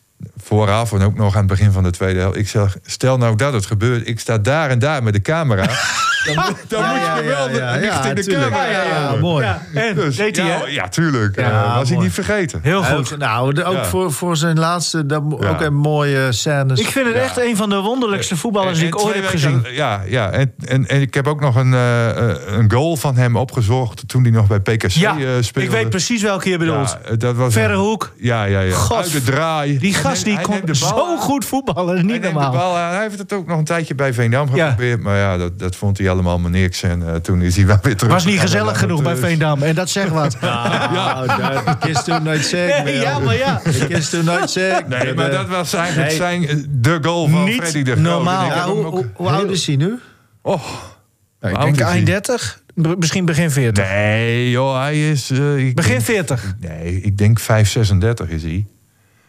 [0.43, 2.37] vooraf en ook nog aan het begin van de tweede helft.
[2.37, 5.63] Ik zeg, stel nou dat het gebeurt, ik sta daar en daar met de camera.
[6.25, 8.51] dan, dan ja, moet je ja, wel ja, richting de tuurlijk.
[8.51, 8.83] camera.
[8.83, 9.47] Ja, mooi.
[9.75, 10.65] En dus, deed hij, hè?
[10.65, 11.41] Ja, tuurlijk.
[11.41, 12.61] Ja, was hij niet vergeten.
[12.63, 13.13] Heel goed.
[13.13, 16.81] Ook, nou, ook voor, voor zijn laatste, dat, ook een mooie scènes.
[16.81, 19.67] Ik vind het echt een van de wonderlijkste voetballers die ik ooit heb gezien.
[19.71, 20.31] Ja, ja.
[20.31, 22.09] En, en, en ik heb ook nog een, uh,
[22.47, 25.69] een goal van hem opgezocht toen hij nog bij PKC ja, uh, speelde.
[25.69, 26.99] Ik weet precies welke je bedoelt.
[27.09, 28.13] Ja, dat was Verre hoek.
[28.17, 28.77] Ja, ja, ja.
[28.91, 29.79] Uit de draai.
[29.79, 32.51] Die gast die kon zo goed voetballen, niet hij normaal.
[32.51, 34.99] De bal, hij heeft het ook nog een tijdje bij Veendam geprobeerd.
[34.99, 35.05] Ja.
[35.05, 36.83] Maar ja, dat, dat vond hij allemaal maar niks.
[36.83, 38.13] En uh, toen is hij wel weer terug.
[38.13, 39.63] Was niet gezellig genoeg bij Veendam.
[39.63, 40.37] En dat zegt wat.
[40.91, 41.63] Nou, ja.
[41.63, 42.85] dat is toen nooit zeggen.
[42.85, 43.61] Nee, ja, maar ja.
[43.65, 44.89] Dat is toen nooit zeggen.
[44.89, 48.05] Nee, maar dat was eigenlijk zijn, de goal van niet Freddy de Groot.
[48.05, 48.47] normaal.
[48.47, 49.99] Ja, hoe, hoe, hoe oud is hij nu?
[50.43, 50.63] Oh,
[51.41, 52.63] nou, ik denk eind 30.
[52.75, 53.89] Misschien begin 40.
[53.89, 55.31] Nee, joh, hij is...
[55.31, 56.55] Uh, ik begin denk, 40.
[56.61, 58.67] Nee, ik denk 5, 36 is hij.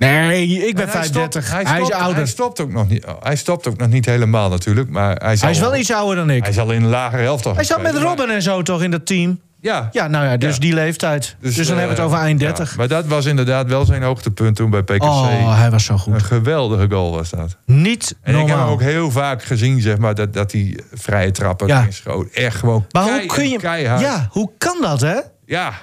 [0.09, 1.51] Nee, ik ben 35.
[1.51, 2.15] Hij, is ouder.
[2.15, 4.89] Hij stopt, ook nog niet, hij stopt ook nog niet helemaal natuurlijk.
[4.89, 6.43] Maar hij, hij is wel iets ouder dan ik.
[6.43, 9.05] Hij zal in een lagere helft Hij zat met Robben en zo toch in dat
[9.05, 9.39] team?
[9.61, 9.89] Ja.
[9.91, 10.59] Ja, nou ja, dus ja.
[10.59, 11.35] die leeftijd.
[11.39, 12.69] Dus, dus dan uh, hebben we het over eind 30.
[12.69, 12.75] Ja.
[12.77, 15.03] Maar dat was inderdaad wel zijn hoogtepunt toen bij PKC.
[15.03, 16.13] Oh, hij was zo goed.
[16.13, 17.57] Een geweldige goal was dat.
[17.65, 18.49] Niet en normaal.
[18.49, 21.85] ik heb hem ook heel vaak gezien, zeg maar, dat, dat hij vrije trappen ja.
[21.89, 22.31] schoot.
[22.31, 24.01] Echt gewoon maar hoe kun je, keihard.
[24.01, 25.19] Ja, hoe kan dat, hè?
[25.45, 25.73] Ja.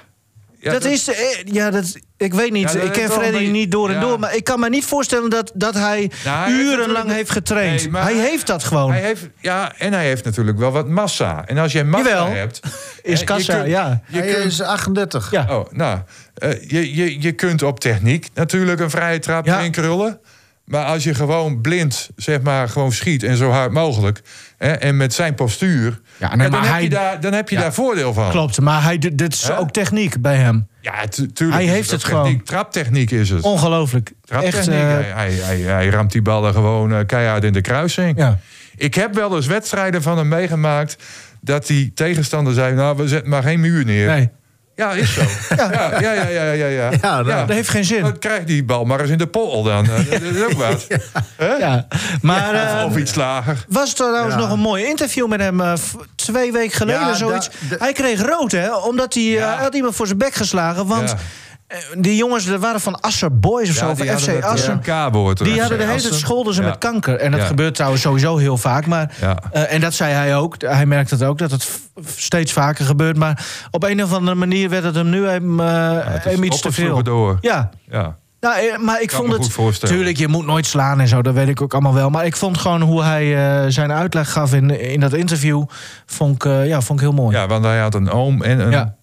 [0.61, 1.09] Ja, dat, dat, is,
[1.45, 3.99] ja, dat, ik weet niet, ja, ik ken Freddy beetje, niet door en ja.
[4.01, 7.31] door, maar ik kan me niet voorstellen dat, dat hij, nou, hij urenlang heeft, heeft
[7.31, 7.91] getraind.
[7.91, 8.91] Nee, hij heeft dat gewoon.
[8.91, 11.45] Hij heeft, ja, en hij heeft natuurlijk wel wat massa.
[11.45, 12.31] En als jij massa Jawel.
[12.31, 12.59] hebt...
[13.01, 14.01] Is kassa, kunt, ja.
[14.07, 15.31] Je hij kunt, is 38.
[15.31, 15.45] Ja.
[15.49, 15.99] Oh, nou,
[16.43, 19.57] uh, je, je, je kunt op techniek natuurlijk een vrije trap ja.
[19.57, 20.19] erin krullen.
[20.69, 24.21] Maar als je gewoon blind, zeg maar, gewoon schiet en zo hard mogelijk...
[24.57, 27.55] Hè, en met zijn postuur, ja, nee, dan, hij, heb je daar, dan heb je
[27.55, 28.29] ja, daar voordeel van.
[28.29, 30.67] Klopt, maar hij, dit is ook techniek bij hem.
[30.81, 31.61] Ja, tuurlijk.
[31.61, 32.43] Hij heeft het gewoon.
[32.43, 33.41] Traptechniek is het.
[33.41, 34.11] Ongelooflijk.
[34.27, 34.73] Echt, uh...
[34.73, 38.17] hij, hij, hij, hij, ramt die ballen gewoon uh, keihard in de kruising.
[38.17, 38.39] Ja.
[38.75, 40.97] Ik heb wel eens wedstrijden van hem meegemaakt...
[41.41, 44.07] dat die tegenstander zei, nou, we zetten maar geen muur neer.
[44.07, 44.29] Nee.
[44.79, 45.21] Ja, is zo.
[45.55, 46.67] ja, ja, ja, ja, ja.
[46.67, 46.91] ja.
[47.01, 48.01] ja, nou, dat heeft geen zin.
[48.01, 49.85] Dan krijg die bal maar eens in de pol dan.
[49.85, 50.87] dat is ook wat.
[51.39, 51.55] ja.
[51.59, 51.87] ja.
[52.21, 53.65] Maar, ja, of, iets lager.
[53.67, 55.73] Was er trouwens nog een mooi interview met hem uh,
[56.15, 57.49] twee weken geleden, zoiets.
[57.79, 58.75] Hij kreeg rood, hè?
[58.75, 60.87] Omdat hij uh, had iemand voor zijn bek geslagen.
[60.87, 61.15] Want
[61.97, 64.81] die jongens, er waren van Asser Boys of zo, die van FC Assen.
[64.83, 65.37] eh, K-woord.
[65.43, 66.67] Die hadden de hele tijd scholden ze Ja.
[66.67, 67.15] met kanker.
[67.15, 67.45] En dat Ja.
[67.45, 68.85] gebeurt trouwens sowieso heel vaak.
[68.85, 69.37] Maar, Ja.
[69.51, 70.55] eh, en dat zei hij ook.
[70.61, 71.69] Hij merkt het ook, dat het
[72.15, 73.17] steeds vaker gebeurt.
[73.17, 76.43] Maar op een of andere manier werd het hem nu hem, eh, het is hem
[76.43, 77.03] iets op te veel.
[77.03, 77.37] door.
[77.41, 77.69] Ja.
[77.91, 78.15] Ja.
[78.39, 79.43] Nou, eh, maar ik Kan vond me het.
[79.43, 79.95] goed voorstellen.
[79.95, 82.09] Tuurlijk, je moet nooit slaan en zo, dat weet ik ook allemaal wel.
[82.09, 85.63] Maar ik vond gewoon hoe hij eh, zijn uitleg gaf in, in dat interview.
[86.05, 87.35] Vond ik, eh, ja, vond ik heel mooi.
[87.37, 88.93] ja, want hij had een oom en een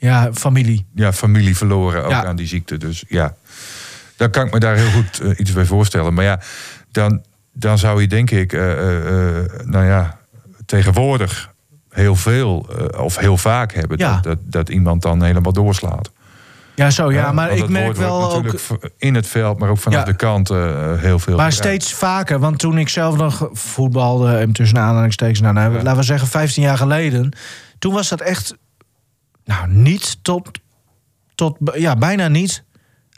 [0.00, 0.30] Ja.
[0.32, 0.86] Familie.
[0.94, 2.24] ja, familie verloren ook Ja.
[2.24, 2.76] aan die ziekte.
[2.76, 3.34] Dus ja,
[4.16, 6.14] dan kan ik me daar heel goed eh, iets bij voorstellen.
[6.14, 6.40] Maar ja,
[6.90, 7.22] dan,
[7.52, 10.18] dan zou je denk ik, eh, eh, nou ja,
[10.66, 11.50] tegenwoordig
[11.90, 12.66] heel veel
[12.98, 14.12] of heel vaak hebben Ja.
[14.14, 16.10] dat, dat, dat iemand dan helemaal doorslaat.
[16.74, 17.32] Ja, zo ja.
[17.32, 18.54] Maar ik merk wel ook.
[18.98, 20.04] in het veld, maar ook vanaf Ja.
[20.04, 21.00] de kant heel veel.
[21.08, 21.54] Maar gebruikt.
[21.54, 26.02] steeds vaker, want toen ik zelf nog voetbalde, en tussen aanhalingstekens, nou, nou, laten we
[26.02, 27.32] zeggen 15 jaar geleden,
[27.78, 28.54] toen was dat echt,
[29.50, 30.50] nou, niet tot,
[31.34, 32.64] tot ja, bijna niet,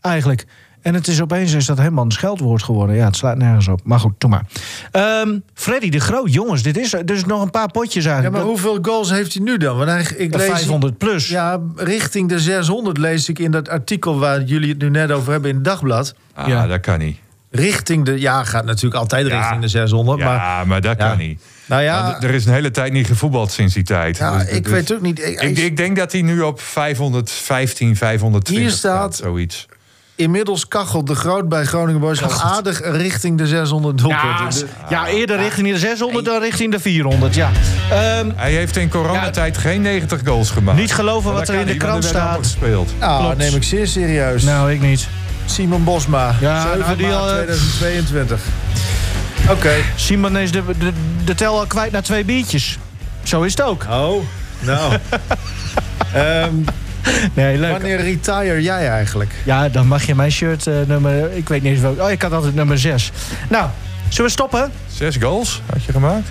[0.01, 0.47] eigenlijk.
[0.83, 2.97] En het is opeens is dat helemaal een scheldwoord geworden.
[2.97, 3.81] Ja, het slaat nergens op.
[3.85, 4.47] Maar goed, doe maar.
[4.91, 8.43] Ehm, Freddy de Groot, jongens, dit is dus nog een paar potjes Ja, eigenlijk.
[8.43, 9.77] maar hoeveel goals heeft hij nu dan?
[9.77, 11.29] Want hij, ik lees, 500 plus.
[11.29, 15.33] Ja, richting de 600 lees ik in dat artikel waar jullie het nu net over
[15.33, 16.15] hebben in het dagblad.
[16.35, 16.67] Ah, Ja.
[16.67, 17.19] dat kan niet.
[17.51, 19.39] Richting de, ja, gaat natuurlijk altijd Ja.
[19.39, 20.19] richting de 600.
[20.19, 21.09] Ja, Maar maar, dat Ja.
[21.09, 21.43] kan niet.
[21.73, 24.17] Nou ja, d- er is een hele tijd niet gevoetbald sinds die tijd.
[24.17, 25.19] ja Dus- ik dus- weet ook niet.
[25.27, 29.67] Ik, Ik, denk dat hij nu op 515, 520 Hier staat- zoiets.
[30.15, 34.29] inmiddels kachelt de groot bij Groningen Boys al aardig richting de 600 doelpunten.
[34.29, 37.51] Ja, Dus- ja, eerder richting de 600 dan richting de 400, ja.
[37.91, 40.79] Ehm, Hij heeft in coronatijd geen 90 goals gemaakt.
[40.79, 42.57] Niet geloven wat dat er in de krant staat.
[42.61, 42.87] Nou,
[43.23, 43.37] Klopt.
[43.37, 44.43] neem ik zeer serieus.
[44.43, 45.09] nou, ik niet.
[45.47, 48.41] Simon Bosma, Ja, 7 nou, die maart al, eh, 2022.
[49.51, 49.73] Oké.
[49.97, 50.93] Simon is de, de,
[51.25, 52.79] de tel al kwijt naar twee biertjes.
[53.23, 53.87] Zo is het ook.
[53.91, 54.23] Oh,
[54.61, 54.93] nou.
[56.13, 56.55] Ehm,
[57.35, 57.71] Nee, leuk.
[57.73, 59.35] wanneer retire jij eigenlijk?
[59.45, 61.33] Ja, dan mag je mijn shirt eh, nummer...
[61.33, 62.01] Ik weet niet eens welk...
[62.01, 63.11] Oh, ik had altijd nummer 6.
[63.49, 63.67] Nou,
[64.09, 64.71] zullen we stoppen?
[64.93, 66.29] Zes goals had je gemaakt?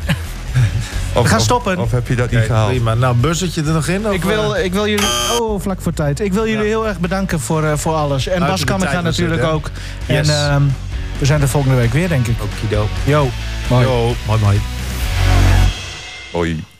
[1.14, 1.78] Of, We gaan stoppen.
[1.80, 2.70] Of, heb je dat niet gehaald?
[2.70, 2.94] prima.
[2.94, 4.08] Nou, buzzetje er nog in?
[4.08, 5.06] Of, Ik wil, eh, ik wil jullie...
[5.40, 6.20] Oh, vlak voor tijd.
[6.20, 6.68] Ik wil jullie Ja.
[6.70, 8.28] heel erg bedanken voor, eh, voor alles.
[8.28, 9.70] En Buiten Bas het, natuurlijk ook.
[10.06, 10.28] Yes.
[10.28, 10.64] En ehm,
[11.22, 12.36] we zijn er volgende week weer, denk ik.
[12.44, 12.88] Okido.
[13.06, 13.28] Yo,
[13.70, 13.86] mooi.
[13.86, 14.62] Yo, mooi mooi.
[16.32, 16.71] Hoi.